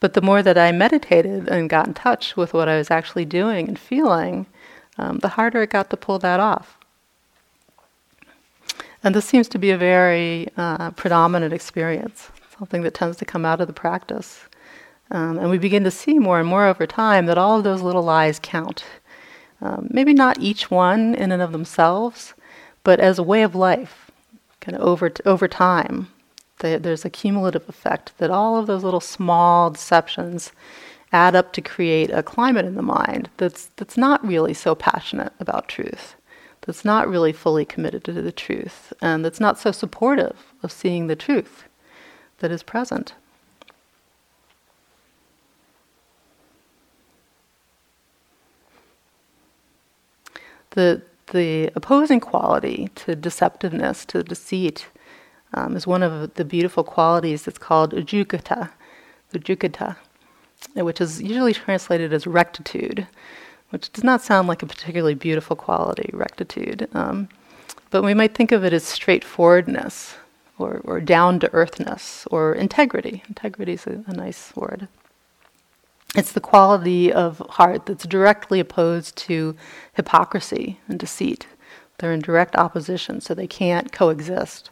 [0.00, 3.26] But the more that I meditated and got in touch with what I was actually
[3.26, 4.46] doing and feeling,
[4.96, 6.78] um, the harder it got to pull that off.
[9.04, 13.44] And this seems to be a very uh, predominant experience, something that tends to come
[13.44, 14.40] out of the practice.
[15.10, 17.82] Um, and we begin to see more and more over time that all of those
[17.82, 18.84] little lies count.
[19.60, 22.32] Um, maybe not each one in and of themselves,
[22.84, 24.10] but as a way of life,
[24.60, 26.08] kind of over t- over time.
[26.62, 30.52] There's a cumulative effect that all of those little small deceptions
[31.12, 35.32] add up to create a climate in the mind that's that's not really so passionate
[35.40, 36.14] about truth,
[36.62, 41.06] that's not really fully committed to the truth, and that's not so supportive of seeing
[41.06, 41.64] the truth
[42.38, 43.14] that is present.
[50.70, 54.86] The the opposing quality to deceptiveness, to deceit,
[55.54, 58.70] um, is one of the beautiful qualities that's called ujugata,
[59.32, 59.96] ujugata,
[60.74, 63.06] which is usually translated as rectitude,
[63.70, 66.88] which does not sound like a particularly beautiful quality, rectitude.
[66.94, 67.28] Um,
[67.90, 70.14] but we might think of it as straightforwardness
[70.58, 73.22] or, or down to earthness or integrity.
[73.28, 74.88] Integrity is a, a nice word.
[76.14, 79.56] It's the quality of heart that's directly opposed to
[79.94, 81.46] hypocrisy and deceit.
[81.98, 84.70] They're in direct opposition, so they can't coexist.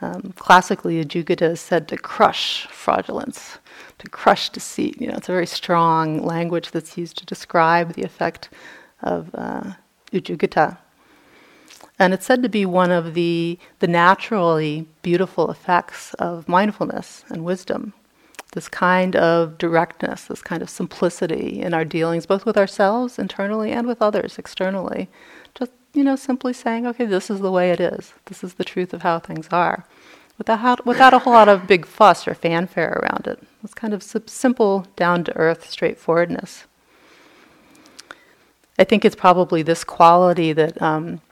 [0.00, 3.58] Um, classically, Ujugata is said to crush fraudulence,
[3.98, 5.00] to crush deceit.
[5.00, 8.50] You know, it's a very strong language that's used to describe the effect
[9.02, 9.72] of uh,
[10.12, 10.78] Ujugata.
[11.98, 17.42] And it's said to be one of the, the naturally beautiful effects of mindfulness and
[17.42, 17.94] wisdom.
[18.52, 23.72] This kind of directness, this kind of simplicity in our dealings, both with ourselves internally
[23.72, 25.08] and with others externally.
[25.96, 28.12] You know, simply saying, okay, this is the way it is.
[28.26, 29.86] This is the truth of how things are.
[30.36, 33.42] Without, without a whole lot of big fuss or fanfare around it.
[33.64, 36.64] It's kind of simple, down to earth straightforwardness.
[38.78, 41.22] I think it's probably this quality that um,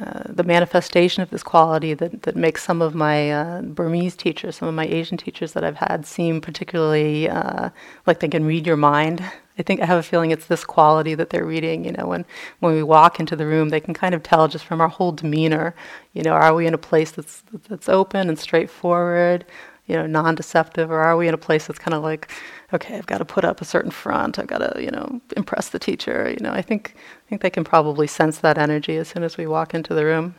[0.00, 4.56] uh, the manifestation of this quality that, that makes some of my uh, Burmese teachers,
[4.56, 7.70] some of my Asian teachers that I've had, seem particularly uh,
[8.06, 9.24] like they can read your mind.
[9.58, 11.84] I think I have a feeling it's this quality that they're reading.
[11.84, 12.26] You know, when
[12.60, 15.12] when we walk into the room, they can kind of tell just from our whole
[15.12, 15.74] demeanor.
[16.12, 19.46] You know, are we in a place that's that's open and straightforward?
[19.86, 22.30] You know, non-deceptive, or are we in a place that's kind of like
[22.72, 24.38] okay, I've got to put up a certain front.
[24.38, 26.30] I've got to, you know, impress the teacher.
[26.30, 29.36] You know, I think I think they can probably sense that energy as soon as
[29.36, 30.34] we walk into the room.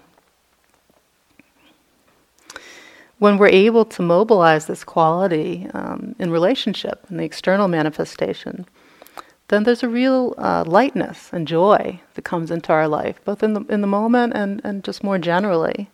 [3.20, 8.68] When we're able to mobilize this quality um, in relationship, in the external manifestation,
[9.48, 13.54] then there's a real uh, lightness and joy that comes into our life, both in
[13.54, 15.90] the in the moment and, and just more generally.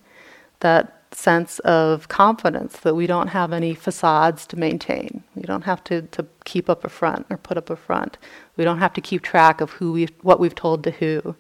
[0.59, 5.23] That sense of confidence that we don't have any facades to maintain.
[5.35, 8.17] We don't have to, to keep up a front or put up a front.
[8.57, 11.35] We don't have to keep track of who we what we've told to who.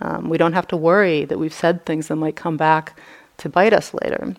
[0.00, 2.98] Um, we don't have to worry that we've said things that might come back
[3.38, 4.36] to bite us later.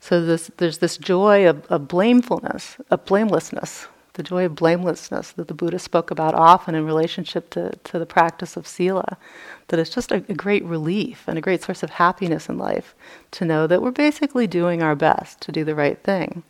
[0.00, 3.86] So this, there's this joy of, of blamefulness, of blamelessness,
[4.20, 8.04] the joy of blamelessness that the Buddha spoke about often in relationship to, to the
[8.04, 9.16] practice of sila
[9.68, 12.94] that it's just a, a great relief and a great source of happiness in life
[13.30, 16.42] to know that we're basically doing our best to do the right thing.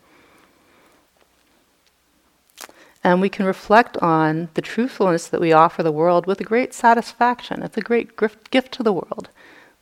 [3.04, 6.74] And we can reflect on the truthfulness that we offer the world with a great
[6.74, 7.62] satisfaction.
[7.62, 9.28] It's a great gift, gift to the world,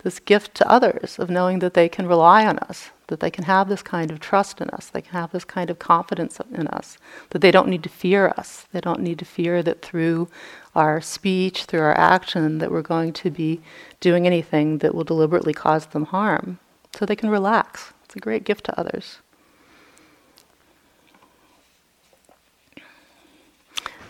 [0.04, 3.44] this gift to others of knowing that they can rely on us, that they can
[3.44, 6.68] have this kind of trust in us, they can have this kind of confidence in
[6.68, 6.98] us,
[7.30, 8.66] that they don't need to fear us.
[8.72, 10.28] They don't need to fear that through
[10.74, 13.60] our speech, through our action, that we're going to be
[14.00, 16.58] doing anything that will deliberately cause them harm.
[16.94, 17.92] So they can relax.
[18.04, 19.18] It's a great gift to others.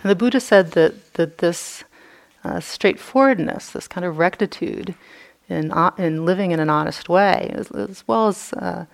[0.02, 1.84] And the Buddha said that, that this
[2.44, 4.94] uh, straightforwardness, this kind of rectitude,
[5.48, 8.84] in, uh, in living in an honest way, as, as well as uh,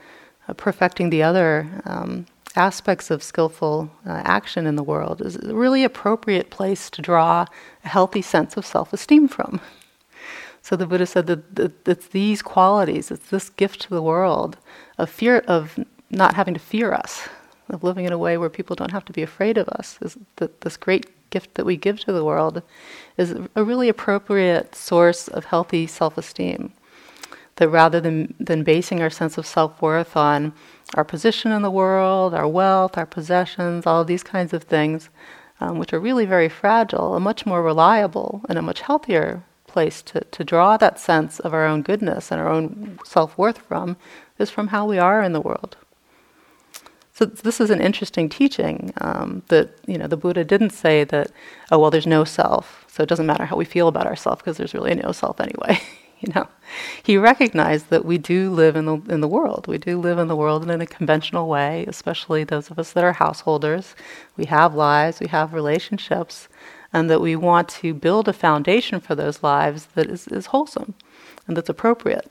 [0.57, 5.85] perfecting the other um, aspects of skillful uh, action in the world, is a really
[5.85, 7.47] appropriate place to draw
[7.85, 9.61] a healthy sense of self esteem from.
[10.63, 14.57] So the Buddha said that, that it's these qualities, it's this gift to the world
[14.97, 15.79] of fear of
[16.11, 17.29] not having to fear us,
[17.69, 20.17] of living in a way where people don't have to be afraid of us, is
[20.37, 22.63] that this great gift that we give to the world
[23.17, 26.73] is a really appropriate source of healthy self esteem.
[27.57, 30.53] That rather than, than basing our sense of self worth on
[30.95, 35.09] our position in the world, our wealth, our possessions, all these kinds of things,
[35.61, 40.03] um, which are really very fragile, a much more reliable and a much healthier place
[40.03, 43.97] to, to draw that sense of our own goodness and our own self worth from
[44.39, 45.77] is from how we are in the world.
[47.13, 51.31] So this is an interesting teaching um, that you know the Buddha didn't say that
[51.71, 54.57] oh well there's no self so it doesn't matter how we feel about ourselves because
[54.57, 55.81] there's really no self anyway
[56.21, 56.47] you know
[57.03, 60.29] he recognized that we do live in the in the world we do live in
[60.29, 63.95] the world and in a conventional way especially those of us that are householders
[64.37, 66.49] we have lives we have relationships
[66.95, 70.95] and that we want to build a foundation for those lives that is, is wholesome
[71.47, 72.31] and that's appropriate.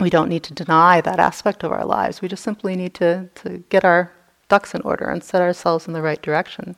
[0.00, 2.20] We don't need to deny that aspect of our lives.
[2.20, 4.12] We just simply need to, to get our
[4.48, 6.76] ducks in order and set ourselves in the right direction.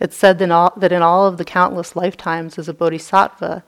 [0.00, 3.64] It's said that, all, that in all of the countless lifetimes as a bodhisattva,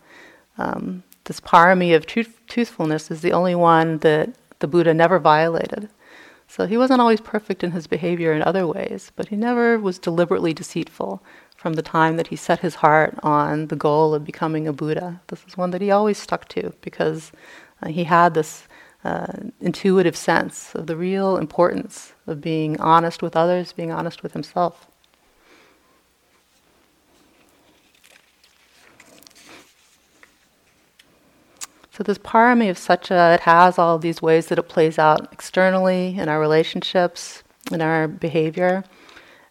[0.58, 5.88] um, this parami of truth, truthfulness is the only one that the Buddha never violated.
[6.46, 9.98] So he wasn't always perfect in his behavior in other ways, but he never was
[9.98, 11.22] deliberately deceitful
[11.56, 15.20] from the time that he set his heart on the goal of becoming a Buddha.
[15.28, 17.30] This is one that he always stuck to because
[17.82, 18.66] uh, he had this
[19.04, 24.32] uh, intuitive sense of the real importance of being honest with others, being honest with
[24.32, 24.89] himself.
[32.00, 36.18] So this parami of satya, it has all these ways that it plays out externally
[36.18, 38.84] in our relationships, in our behavior,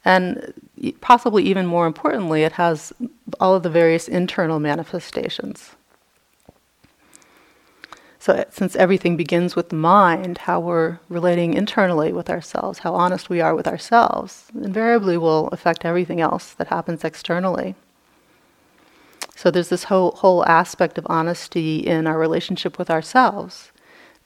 [0.04, 0.52] and
[1.00, 2.92] possibly even more importantly, it has
[3.40, 5.76] all of the various internal manifestations.
[8.18, 12.96] So, uh, since everything begins with the mind, how we're relating internally with ourselves, how
[12.96, 17.76] honest we are with ourselves, invariably will affect everything else that happens externally.
[19.40, 23.72] So there's this whole, whole aspect of honesty in our relationship with ourselves,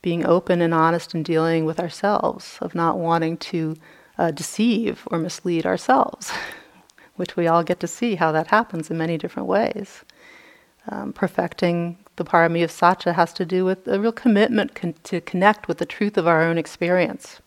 [0.02, 3.76] being open and honest in dealing with ourselves, of not wanting to
[4.18, 6.32] uh, deceive or mislead ourselves,
[7.14, 10.02] which we all get to see how that happens in many different ways.
[10.88, 15.20] Um, perfecting the parami of satya has to do with a real commitment con- to
[15.20, 17.40] connect with the truth of our own experience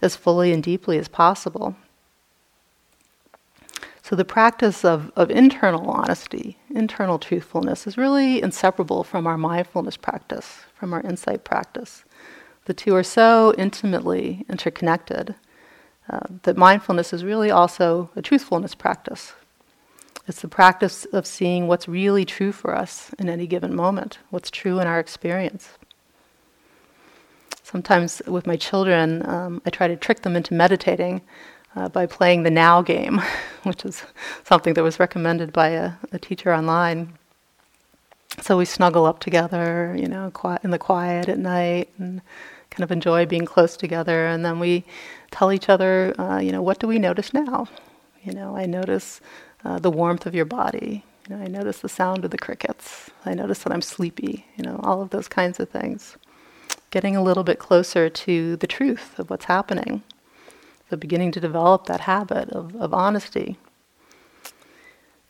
[0.00, 1.76] as fully and deeply as possible.
[4.12, 9.96] So the practice of, of internal honesty, internal truthfulness, is really inseparable from our mindfulness
[9.96, 12.04] practice, from our insight practice.
[12.66, 15.34] The two are so intimately interconnected
[16.10, 19.32] uh, that mindfulness is really also a truthfulness practice.
[20.28, 24.50] It's the practice of seeing what's really true for us in any given moment, what's
[24.50, 25.70] true in our experience.
[27.62, 31.22] Sometimes with my children, um, I try to trick them into meditating
[31.76, 33.20] uh, by playing the now game,
[33.62, 34.04] which is
[34.44, 37.14] something that was recommended by a, a, teacher online.
[38.40, 42.22] So we snuggle up together, you know, in the quiet at night, and
[42.70, 44.26] kind of enjoy being close together.
[44.26, 44.84] And then we
[45.30, 47.68] tell each other, uh, you know, what do we notice now?
[48.22, 49.20] You know, I notice
[49.64, 51.04] uh, the warmth of your body.
[51.28, 53.10] You know, I notice the sound of the crickets.
[53.26, 54.46] I notice that I'm sleepy.
[54.56, 56.16] You know, all of those kinds of things.
[56.90, 60.02] Getting a little bit closer to the truth of what's happening
[60.92, 63.56] so beginning to develop that habit of, of honesty,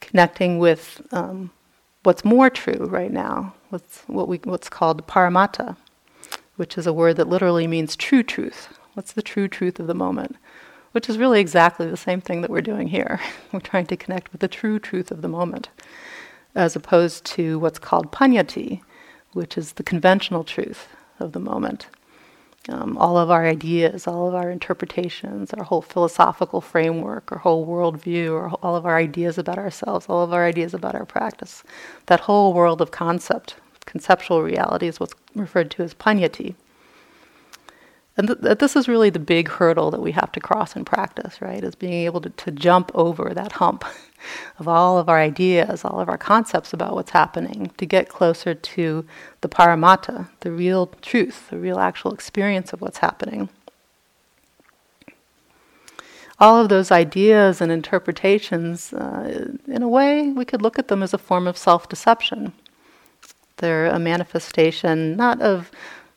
[0.00, 1.52] connecting with um,
[2.02, 5.76] what's more true right now, what's what we what's called paramattha,
[6.56, 8.76] which is a word that literally means true truth.
[8.94, 10.34] What's the true truth of the moment?
[10.90, 13.20] Which is really exactly the same thing that we're doing here.
[13.52, 15.68] we're trying to connect with the true truth of the moment,
[16.56, 18.80] as opposed to what's called pannyati,
[19.32, 20.88] which is the conventional truth
[21.20, 21.86] of the moment
[22.68, 27.66] um, all of our ideas, all of our interpretations, our whole philosophical framework, our whole
[27.66, 31.64] worldview, or all of our ideas about ourselves, all of our ideas about our practice.
[32.06, 33.56] That whole world of concept,
[33.86, 36.54] conceptual reality, is what's referred to as pannyati.
[38.16, 41.42] And th- this is really the big hurdle that we have to cross in practice,
[41.42, 41.64] right?
[41.64, 43.84] Is being able to, to jump over that hump
[44.58, 48.54] of all of our ideas, all of our concepts about what's happening, to get closer
[48.54, 49.04] to
[49.40, 53.48] the paramattha, the real truth, the real actual experience of what's happening.
[56.38, 61.02] All of those ideas and interpretations, uh, in a way, we could look at them
[61.02, 62.52] as a form of self deception.
[63.58, 65.70] They're a manifestation not of,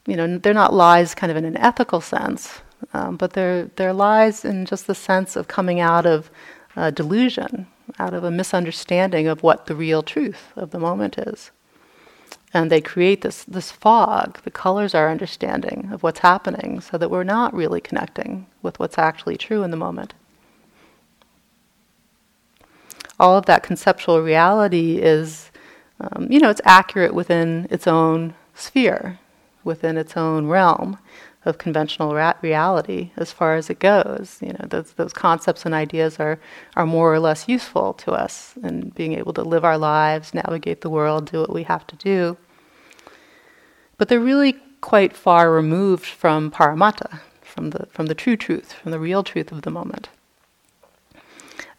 [0.07, 2.61] you know, they're not lies kind of in an ethical sense,
[2.93, 6.31] um, but they're, they're lies in just the sense of coming out of
[6.75, 7.67] uh, delusion,
[7.99, 11.51] out of a misunderstanding of what the real truth of the moment is.
[12.53, 17.11] And they create this, this fog that colors our understanding of what's happening so that
[17.11, 20.13] we're not really connecting with what's actually true in the moment.
[23.19, 25.51] All of that conceptual reality is,
[25.99, 29.19] um, you know, it's accurate within its own sphere,
[29.63, 30.97] within its own realm
[31.45, 34.39] of conventional ra- reality as far as it goes.
[34.41, 36.39] You know, those, those concepts and ideas are,
[36.75, 40.81] are more or less useful to us in being able to live our lives, navigate
[40.81, 42.37] the world, do what we have to do.
[43.97, 48.91] But they're really quite far removed from paramattha, from the, from the true truth, from
[48.91, 50.09] the real truth of the moment.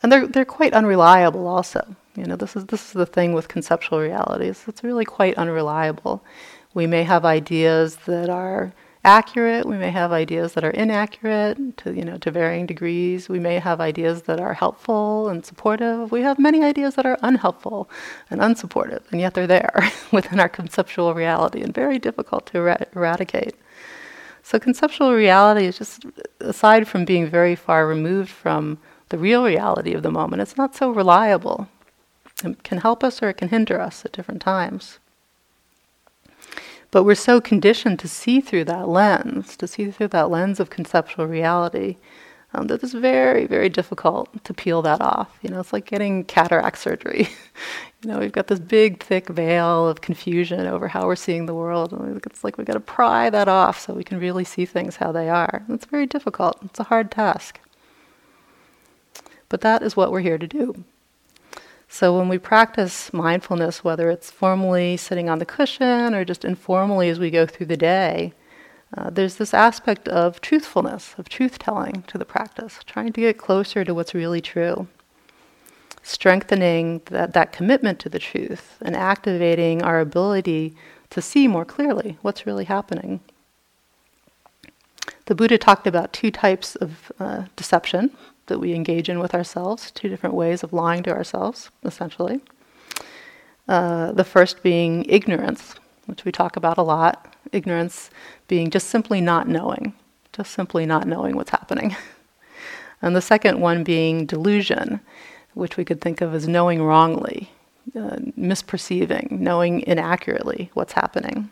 [0.03, 1.97] And they're, they're quite unreliable also.
[2.15, 4.65] You know, this is, this is the thing with conceptual realities.
[4.67, 6.25] It's really quite unreliable.
[6.75, 8.73] We may have ideas that are
[9.07, 9.65] accurate.
[9.67, 13.29] We may have ideas that are inaccurate to you know to varying degrees.
[13.29, 16.11] We may have ideas that are helpful and supportive.
[16.11, 17.89] We have many ideas that are unhelpful
[18.31, 22.87] and unsupportive, and yet they're there within our conceptual reality and very difficult to er-
[22.95, 23.55] eradicate.
[24.43, 26.05] So conceptual reality is just
[26.41, 28.79] aside from being very far removed from
[29.09, 31.69] the real reality of the moment, it's not so reliable.
[32.45, 34.99] It can help us or it can hinder us at different times.
[36.91, 40.71] But we're so conditioned to see through that lens, to see through that lens of
[40.71, 41.97] conceptual reality,
[42.55, 45.37] um, that it's very, very difficult to peel that off.
[45.43, 47.29] You know, it's like getting cataract surgery.
[48.03, 51.55] you know, we've got this big, thick veil of confusion over how we're seeing the
[51.55, 54.65] world, and it's like we've got to pry that off so we can really see
[54.65, 55.65] things how they are.
[55.69, 56.59] It's very difficult.
[56.65, 57.61] It's a hard task.
[59.49, 60.85] But that is what we're here to do.
[61.89, 67.09] So when we practice mindfulness, whether it's formally sitting on the cushion or just informally
[67.09, 68.33] as we go through the day,
[68.97, 73.39] uh, there's this aspect of truthfulness, of truth telling to the practice, trying to get
[73.39, 74.87] closer to what's really true,
[76.03, 80.75] strengthening that, that commitment to the truth, and activating our ability
[81.11, 83.21] to see more clearly what's really happening.
[85.27, 88.17] The Buddha talked about two types of uh, deception
[88.47, 92.41] that we engage in with ourselves, two different ways of lying to ourselves, essentially.
[93.69, 95.75] Uh, the first being ignorance,
[96.07, 97.35] which we talk about a lot.
[97.53, 98.11] Ignorance
[98.49, 99.93] being just simply not knowing,
[100.33, 101.97] just simply not knowing what's happening.
[103.03, 105.01] and the second one being delusion,
[105.55, 107.51] which we could think of as knowing wrongly,
[107.97, 111.51] uh, misperceiving, knowing inaccurately what's happening.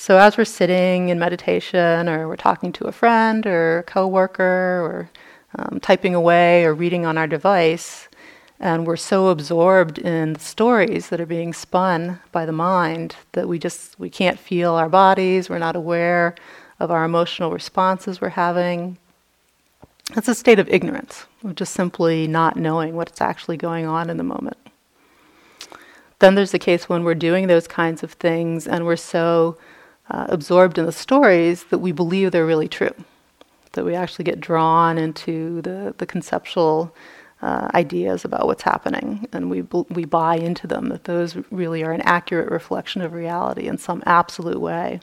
[0.00, 4.80] So as we're sitting in meditation, or we're talking to a friend or a coworker,
[4.80, 5.10] or
[5.58, 8.06] um, typing away or reading on our device,
[8.60, 13.48] and we're so absorbed in the stories that are being spun by the mind that
[13.48, 15.50] we just we can't feel our bodies.
[15.50, 16.36] We're not aware
[16.78, 18.98] of our emotional responses we're having.
[20.14, 24.16] That's a state of ignorance, of just simply not knowing what's actually going on in
[24.16, 24.58] the moment.
[26.20, 29.58] Then there's the case when we're doing those kinds of things and we're so
[30.10, 32.94] uh, absorbed in the stories that we believe they're really true,
[33.72, 36.94] that we actually get drawn into the, the conceptual
[37.42, 41.92] uh, ideas about what's happening, and we we buy into them that those really are
[41.92, 45.00] an accurate reflection of reality in some absolute way.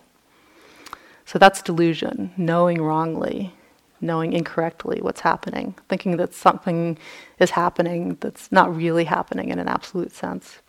[1.26, 3.54] So that's delusion, knowing wrongly,
[4.02, 6.98] knowing incorrectly what's happening, thinking that something
[7.40, 10.60] is happening that's not really happening in an absolute sense.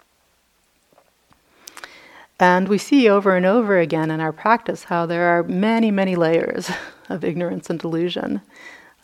[2.38, 6.16] And we see over and over again in our practice how there are many, many
[6.16, 6.70] layers
[7.08, 8.42] of ignorance and delusion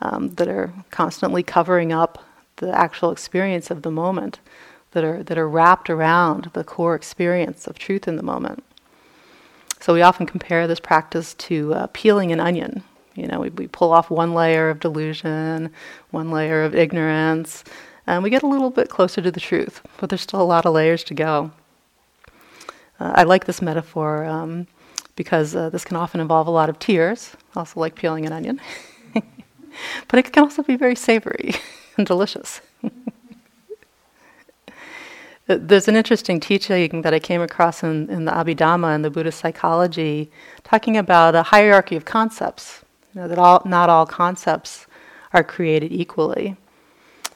[0.00, 2.22] um, that are constantly covering up
[2.56, 4.40] the actual experience of the moment,
[4.90, 8.62] that are, that are wrapped around the core experience of truth in the moment.
[9.80, 12.84] So we often compare this practice to uh, peeling an onion.
[13.14, 15.72] You know, we, we pull off one layer of delusion,
[16.10, 17.64] one layer of ignorance,
[18.06, 20.66] and we get a little bit closer to the truth, but there's still a lot
[20.66, 21.50] of layers to go.
[23.00, 24.66] Uh, I like this metaphor um,
[25.16, 28.60] because uh, this can often involve a lot of tears, also like peeling an onion.
[30.08, 31.54] but it can also be very savory
[31.96, 32.60] and delicious.
[35.46, 39.40] There's an interesting teaching that I came across in, in the Abhidhamma and the Buddhist
[39.40, 40.30] psychology,
[40.62, 42.84] talking about a hierarchy of concepts.
[43.14, 44.86] You know, that all, not all concepts
[45.32, 46.56] are created equally.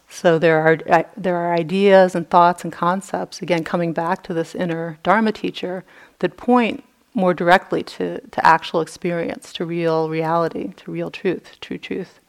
[0.08, 4.54] So there are there are ideas and thoughts and concepts again coming back to this
[4.54, 5.84] inner Dharma teacher
[6.20, 6.84] that point
[7.16, 12.20] more directly to, to actual experience, to real reality, to real truth, true truth.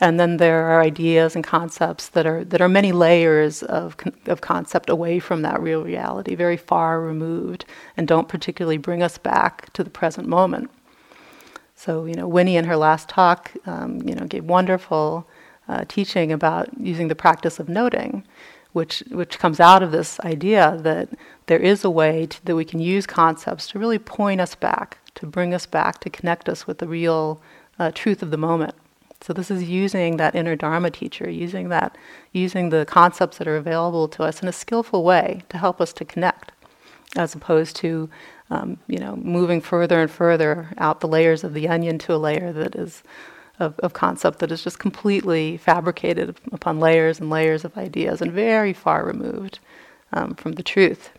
[0.00, 4.40] And then there are ideas and concepts that are that are many layers of of
[4.40, 7.64] concept away from that real reality, very far removed,
[7.96, 10.70] and don't particularly bring us back to the present moment.
[11.76, 15.28] So you know, Winnie in her last talk, um, you know, gave wonderful
[15.68, 18.24] uh, teaching about using the practice of noting,
[18.72, 21.08] which which comes out of this idea that
[21.46, 24.98] there is a way to, that we can use concepts to really point us back,
[25.14, 27.40] to bring us back, to connect us with the real
[27.78, 28.74] uh, truth of the moment.
[29.20, 31.96] So this is using that inner Dharma teacher, using that,
[32.32, 35.94] using the concepts that are available to us in a skillful way to help us
[35.94, 36.52] to connect,
[37.16, 38.10] as opposed to,
[38.50, 42.18] um, you know, moving further and further out the layers of the onion to a
[42.18, 43.02] layer that is
[43.58, 48.32] of, of concept that is just completely fabricated upon layers and layers of ideas and
[48.32, 49.58] very far removed
[50.12, 51.10] um, from the truth.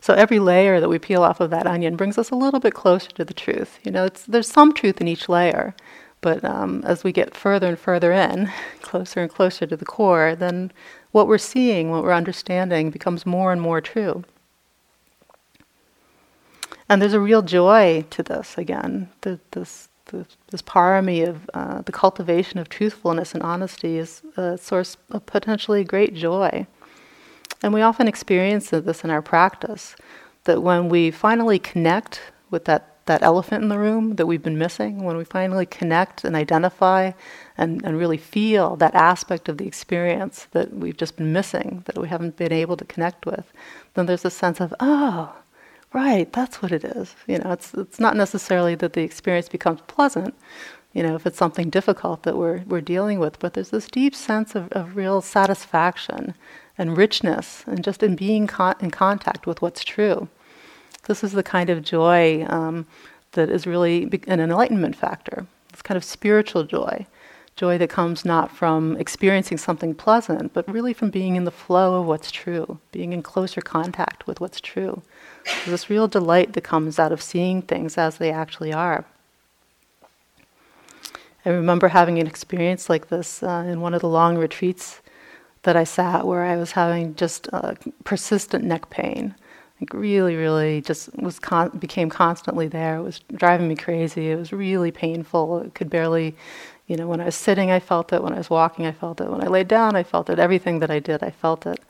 [0.00, 2.74] So every layer that we peel off of that onion brings us a little bit
[2.74, 3.80] closer to the truth.
[3.82, 5.74] You know, there's some truth in each layer,
[6.20, 8.50] but um, as we get further and further in,
[8.82, 10.70] closer and closer to the core, then
[11.10, 14.22] what we're seeing, what we're understanding, becomes more and more true.
[16.88, 19.08] And there's a real joy to this, again.
[19.22, 24.96] The, this, this parami of uh, the cultivation of truthfulness and honesty is a source
[25.10, 26.66] of potentially great joy.
[27.62, 29.96] And we often experience this in our practice
[30.44, 34.58] that when we finally connect with that, that elephant in the room that we've been
[34.58, 37.12] missing, when we finally connect and identify
[37.56, 41.98] and, and really feel that aspect of the experience that we've just been missing, that
[41.98, 43.52] we haven't been able to connect with,
[43.94, 45.34] then there's a sense of, oh,
[45.96, 47.16] right, that's what it is.
[47.26, 50.34] You know, it's it's not necessarily that the experience becomes pleasant,
[50.92, 54.14] you know, if it's something difficult that we're we're dealing with, but there's this deep
[54.14, 56.34] sense of, of real satisfaction
[56.78, 60.28] and richness and just in being con- in contact with what's true.
[61.08, 62.86] This is the kind of joy um,
[63.32, 65.46] that is really an enlightenment factor.
[65.72, 67.06] It's kind of spiritual joy
[67.56, 72.00] joy that comes not from experiencing something pleasant, but really from being in the flow
[72.00, 75.02] of what's true, being in closer contact with what's true.
[75.46, 79.04] There's this real delight that comes out of seeing things as they actually are.
[81.44, 85.00] I remember having an experience like this uh, in one of the long retreats
[85.62, 87.74] that I sat where I was having just uh,
[88.04, 89.34] persistent neck pain.
[89.80, 92.96] Like really, really, just was con- became constantly there.
[92.96, 94.30] It was driving me crazy.
[94.30, 95.58] It was really painful.
[95.58, 96.34] It could barely
[96.86, 98.22] you know, when I was sitting, I felt it.
[98.22, 99.28] When I was walking, I felt it.
[99.28, 100.38] When I laid down, I felt it.
[100.38, 101.80] Everything that I did, I felt it.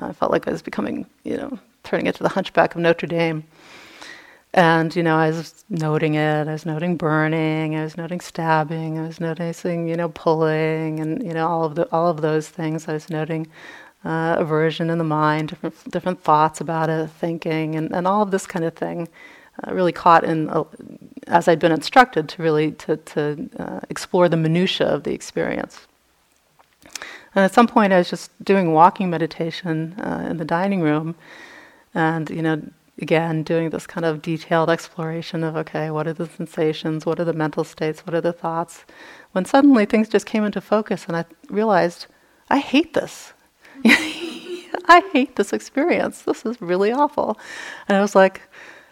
[0.00, 2.80] Uh, I felt like I was becoming, you know, turning it to the hunchback of
[2.80, 3.44] Notre Dame.
[4.52, 6.48] And, you know, I was noting it.
[6.48, 7.76] I was noting burning.
[7.76, 8.98] I was noting stabbing.
[8.98, 12.48] I was noticing, you know, pulling and, you know, all of, the, all of those
[12.48, 12.88] things.
[12.88, 13.48] I was noting
[14.04, 18.30] uh, aversion in the mind, different, different thoughts about it, thinking, and, and all of
[18.30, 19.08] this kind of thing
[19.62, 20.64] uh, really caught in, uh,
[21.26, 25.86] as I'd been instructed, to really to, to uh, explore the minutia of the experience.
[27.34, 31.14] And at some point, I was just doing walking meditation uh, in the dining room,
[31.96, 32.62] and you know,
[33.00, 37.24] again, doing this kind of detailed exploration of okay, what are the sensations, what are
[37.24, 38.84] the mental states, what are the thoughts,
[39.32, 42.06] when suddenly things just came into focus, and I realized
[42.50, 43.32] I hate this.
[43.84, 46.22] I hate this experience.
[46.22, 47.38] This is really awful.
[47.88, 48.42] And I was like,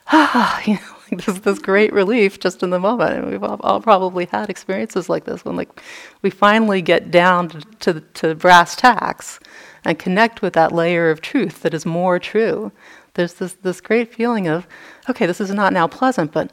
[0.09, 3.13] ah, you know, like this this great relief just in the moment.
[3.13, 5.83] And we've all, all, probably had experiences like this when like
[6.23, 9.39] we finally get down to, to to brass tacks
[9.85, 12.73] and connect with that layer of truth that is more true.
[13.15, 14.67] There's this this great feeling of,
[15.09, 16.51] okay, this is not now pleasant, but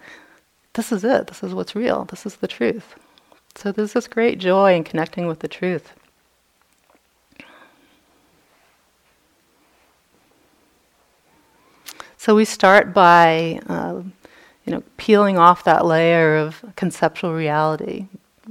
[0.74, 1.28] this is it.
[1.28, 2.06] This is what's real.
[2.06, 2.96] This is the truth.
[3.56, 5.94] So there's this great joy in connecting with the truth.
[12.18, 14.04] So we start by, uh,
[14.66, 18.06] you know, peeling off that layer of conceptual reality.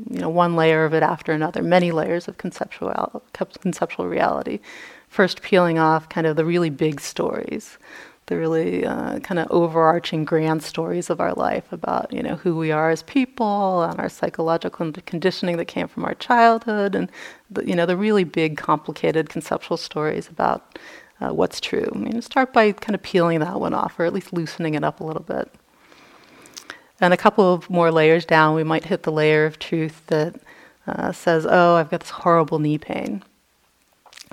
[0.09, 3.22] You know, one layer of it after another, many layers of conceptual
[3.61, 4.61] conceptual reality.
[5.09, 7.78] First, peeling off kind of the really big stories,
[8.26, 12.57] the really uh, kind of overarching grand stories of our life about you know who
[12.57, 17.11] we are as people and our psychological conditioning that came from our childhood, and
[17.51, 20.78] the, you know the really big, complicated conceptual stories about
[21.20, 21.90] uh, what's true.
[21.94, 24.84] I mean, start by kind of peeling that one off, or at least loosening it
[24.84, 25.53] up a little bit.
[27.01, 30.34] And a couple of more layers down, we might hit the layer of truth that
[30.86, 33.22] uh, says, "Oh, I've got this horrible knee pain."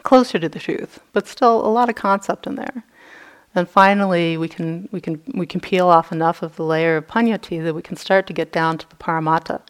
[0.04, 2.84] Closer to the truth, but still a lot of concept in there.
[3.56, 7.08] And finally, we can we can we can peel off enough of the layer of
[7.08, 9.62] panyati that we can start to get down to the paramattha,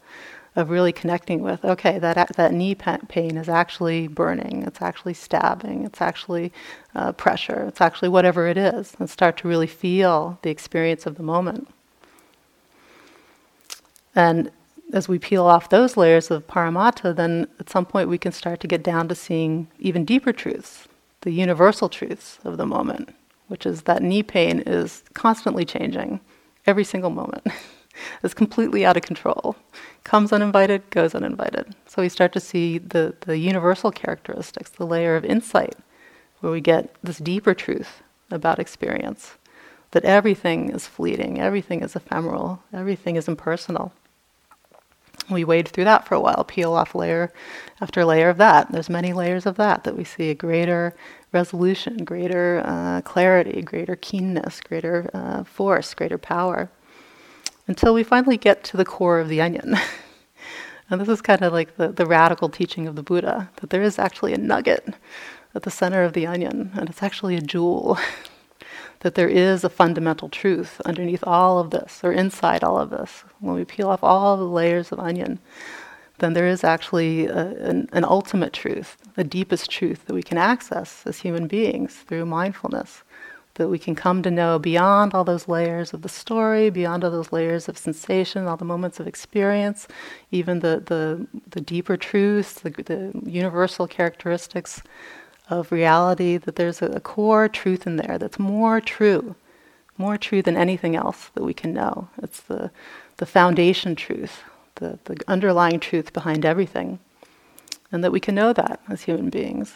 [0.58, 5.84] of really connecting with okay that that knee pain is actually burning it's actually stabbing
[5.84, 6.52] it's actually
[6.96, 11.14] uh, pressure it's actually whatever it is and start to really feel the experience of
[11.14, 11.68] the moment
[14.14, 14.50] and
[14.92, 18.60] as we peel off those layers of paramattha then at some point we can start
[18.60, 20.88] to get down to seeing even deeper truths
[21.22, 23.14] the universal truths of the moment
[23.48, 26.20] which is that knee pain is constantly changing
[26.66, 27.46] every single moment
[28.22, 29.56] is completely out of control.
[30.04, 31.74] Comes uninvited, goes uninvited.
[31.86, 35.76] So we start to see the, the universal characteristics, the layer of insight,
[36.40, 39.36] where we get this deeper truth about experience
[39.92, 43.92] that everything is fleeting, everything is ephemeral, everything is impersonal.
[45.30, 47.32] We wade through that for a while, peel off layer
[47.80, 48.72] after layer of that.
[48.72, 50.94] There's many layers of that that we see a greater
[51.32, 56.70] resolution, greater uh, clarity, greater keenness, greater uh, force, greater power
[57.66, 59.76] until we finally get to the core of the onion.
[60.90, 63.82] and this is kind of like the, the radical teaching of the Buddha that there
[63.82, 64.94] is actually a nugget
[65.54, 67.98] at the center of the onion, and it's actually a jewel.
[69.00, 73.24] that there is a fundamental truth underneath all of this, or inside all of this.
[73.40, 75.38] When we peel off all the layers of onion,
[76.18, 80.38] then there is actually a, an, an ultimate truth, the deepest truth that we can
[80.38, 83.02] access as human beings through mindfulness
[83.58, 87.10] that we can come to know beyond all those layers of the story, beyond all
[87.10, 89.88] those layers of sensation, all the moments of experience,
[90.30, 94.82] even the, the, the deeper truths, the, the universal characteristics
[95.50, 99.34] of reality, that there's a, core truth in there that's more true,
[99.96, 102.08] more true than anything else that we can know.
[102.22, 102.70] It's the,
[103.16, 104.42] the foundation truth,
[104.76, 106.98] the, the underlying truth behind everything.
[107.90, 109.74] And that we can know that as human beings.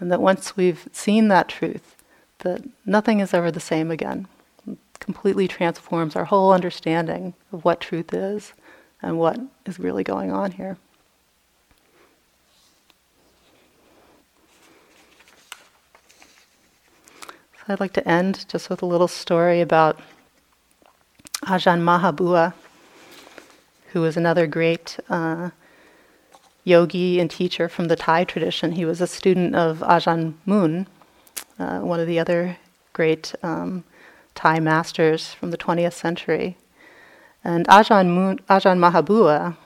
[0.00, 1.96] And that once we've seen that truth,
[2.38, 4.26] that nothing is ever the same again.
[4.66, 8.54] It completely transforms our whole understanding of what truth is
[9.02, 10.78] and what is really going on here.
[17.66, 19.98] So I'd like to end just with a little story about
[21.44, 22.52] Ajahn Mahabua,
[23.92, 25.48] who was another great uh,
[26.64, 28.72] yogi and teacher from the Thai tradition.
[28.72, 30.86] He was a student of Ajahn Mun,
[31.58, 32.58] uh, one of the other
[32.92, 33.84] great um,
[34.34, 36.58] Thai masters from the 20th century.
[37.42, 39.56] And Ajahn, Ajahn Mahabua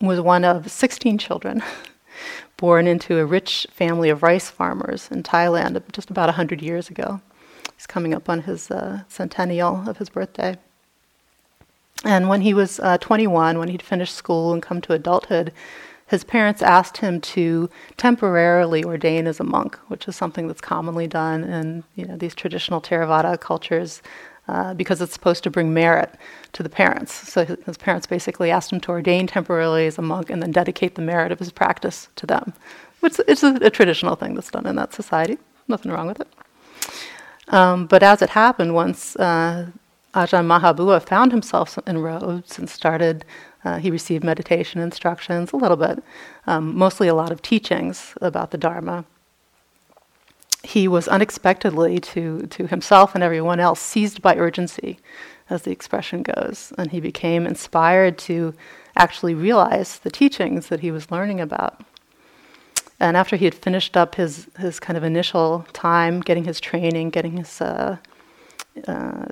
[0.00, 1.62] was one of 16 children
[2.56, 7.20] born into a rich family of rice farmers in Thailand just about 100 years ago.
[7.76, 10.56] He's coming up on his uh, centennial of his birthday.
[12.04, 15.52] And when he was uh, 21, when he'd finished school and come to adulthood,
[16.06, 21.06] his parents asked him to temporarily ordain as a monk, which is something that's commonly
[21.06, 24.02] done in you know, these traditional Theravada cultures
[24.48, 26.14] uh, because it's supposed to bring merit
[26.52, 27.12] to the parents.
[27.12, 30.94] So his parents basically asked him to ordain temporarily as a monk and then dedicate
[30.94, 32.52] the merit of his practice to them.
[33.00, 35.38] Which it's a, a traditional thing that's done in that society.
[35.68, 36.28] Nothing wrong with it.
[37.48, 39.70] Um, but as it happened, once uh,
[40.14, 43.24] Ajahn Mahabua found himself in robes and started,
[43.64, 46.02] uh, he received meditation instructions a little bit,
[46.46, 49.04] um, mostly a lot of teachings about the Dharma.
[50.64, 54.98] He was unexpectedly to, to himself and everyone else seized by urgency,
[55.50, 58.54] as the expression goes, and he became inspired to
[58.96, 61.82] actually realize the teachings that he was learning about.
[62.98, 67.10] And after he had finished up his, his kind of initial time getting his training,
[67.10, 67.98] getting his uh,
[68.86, 69.26] uh,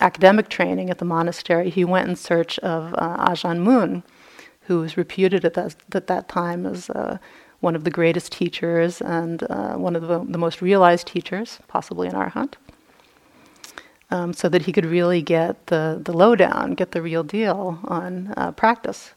[0.00, 4.04] academic training at the monastery, he went in search of uh, Ajahn Mun,
[4.62, 7.18] who was reputed at that, at that time as uh,
[7.60, 12.06] one of the greatest teachers and uh, one of the, the, most realized teachers, possibly
[12.06, 12.54] an arhat,
[14.10, 18.32] um, so that he could really get the, the lowdown, get the real deal on
[18.36, 19.14] uh, practice.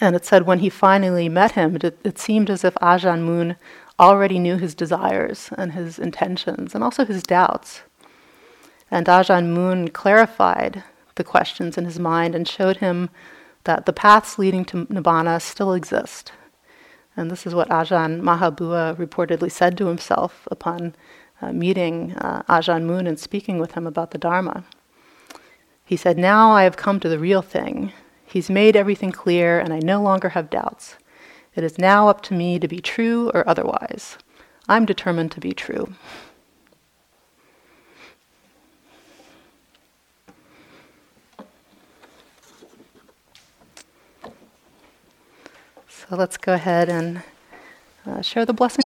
[0.00, 3.56] And it said when he finally met him, it, it seemed as if Ajahn Mun
[3.98, 7.82] already knew his desires and his intentions and also his doubts.
[8.90, 10.84] And Ajahn Mun clarified
[11.16, 13.10] the questions in his mind and showed him
[13.64, 16.32] that the paths leading to Nibbana still exist.
[17.18, 20.94] And this is what Ajahn Mahabua reportedly said to himself upon
[21.42, 24.62] uh, meeting uh, Ajahn Mun and speaking with him about the Dharma.
[25.84, 27.92] He said, Now I have come to the real thing.
[28.24, 30.94] He's made everything clear, and I no longer have doubts.
[31.56, 34.16] It is now up to me to be true or otherwise.
[34.68, 35.94] I'm determined to be true.
[46.08, 47.22] So let's go ahead and
[48.06, 48.82] uh, share the blessing.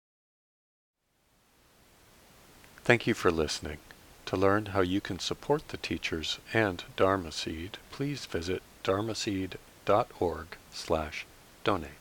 [2.85, 3.79] Thank you for listening.
[4.27, 11.27] To learn how you can support the teachers and Dharma Seed, please visit dharmaseed.org slash
[11.65, 11.98] donate.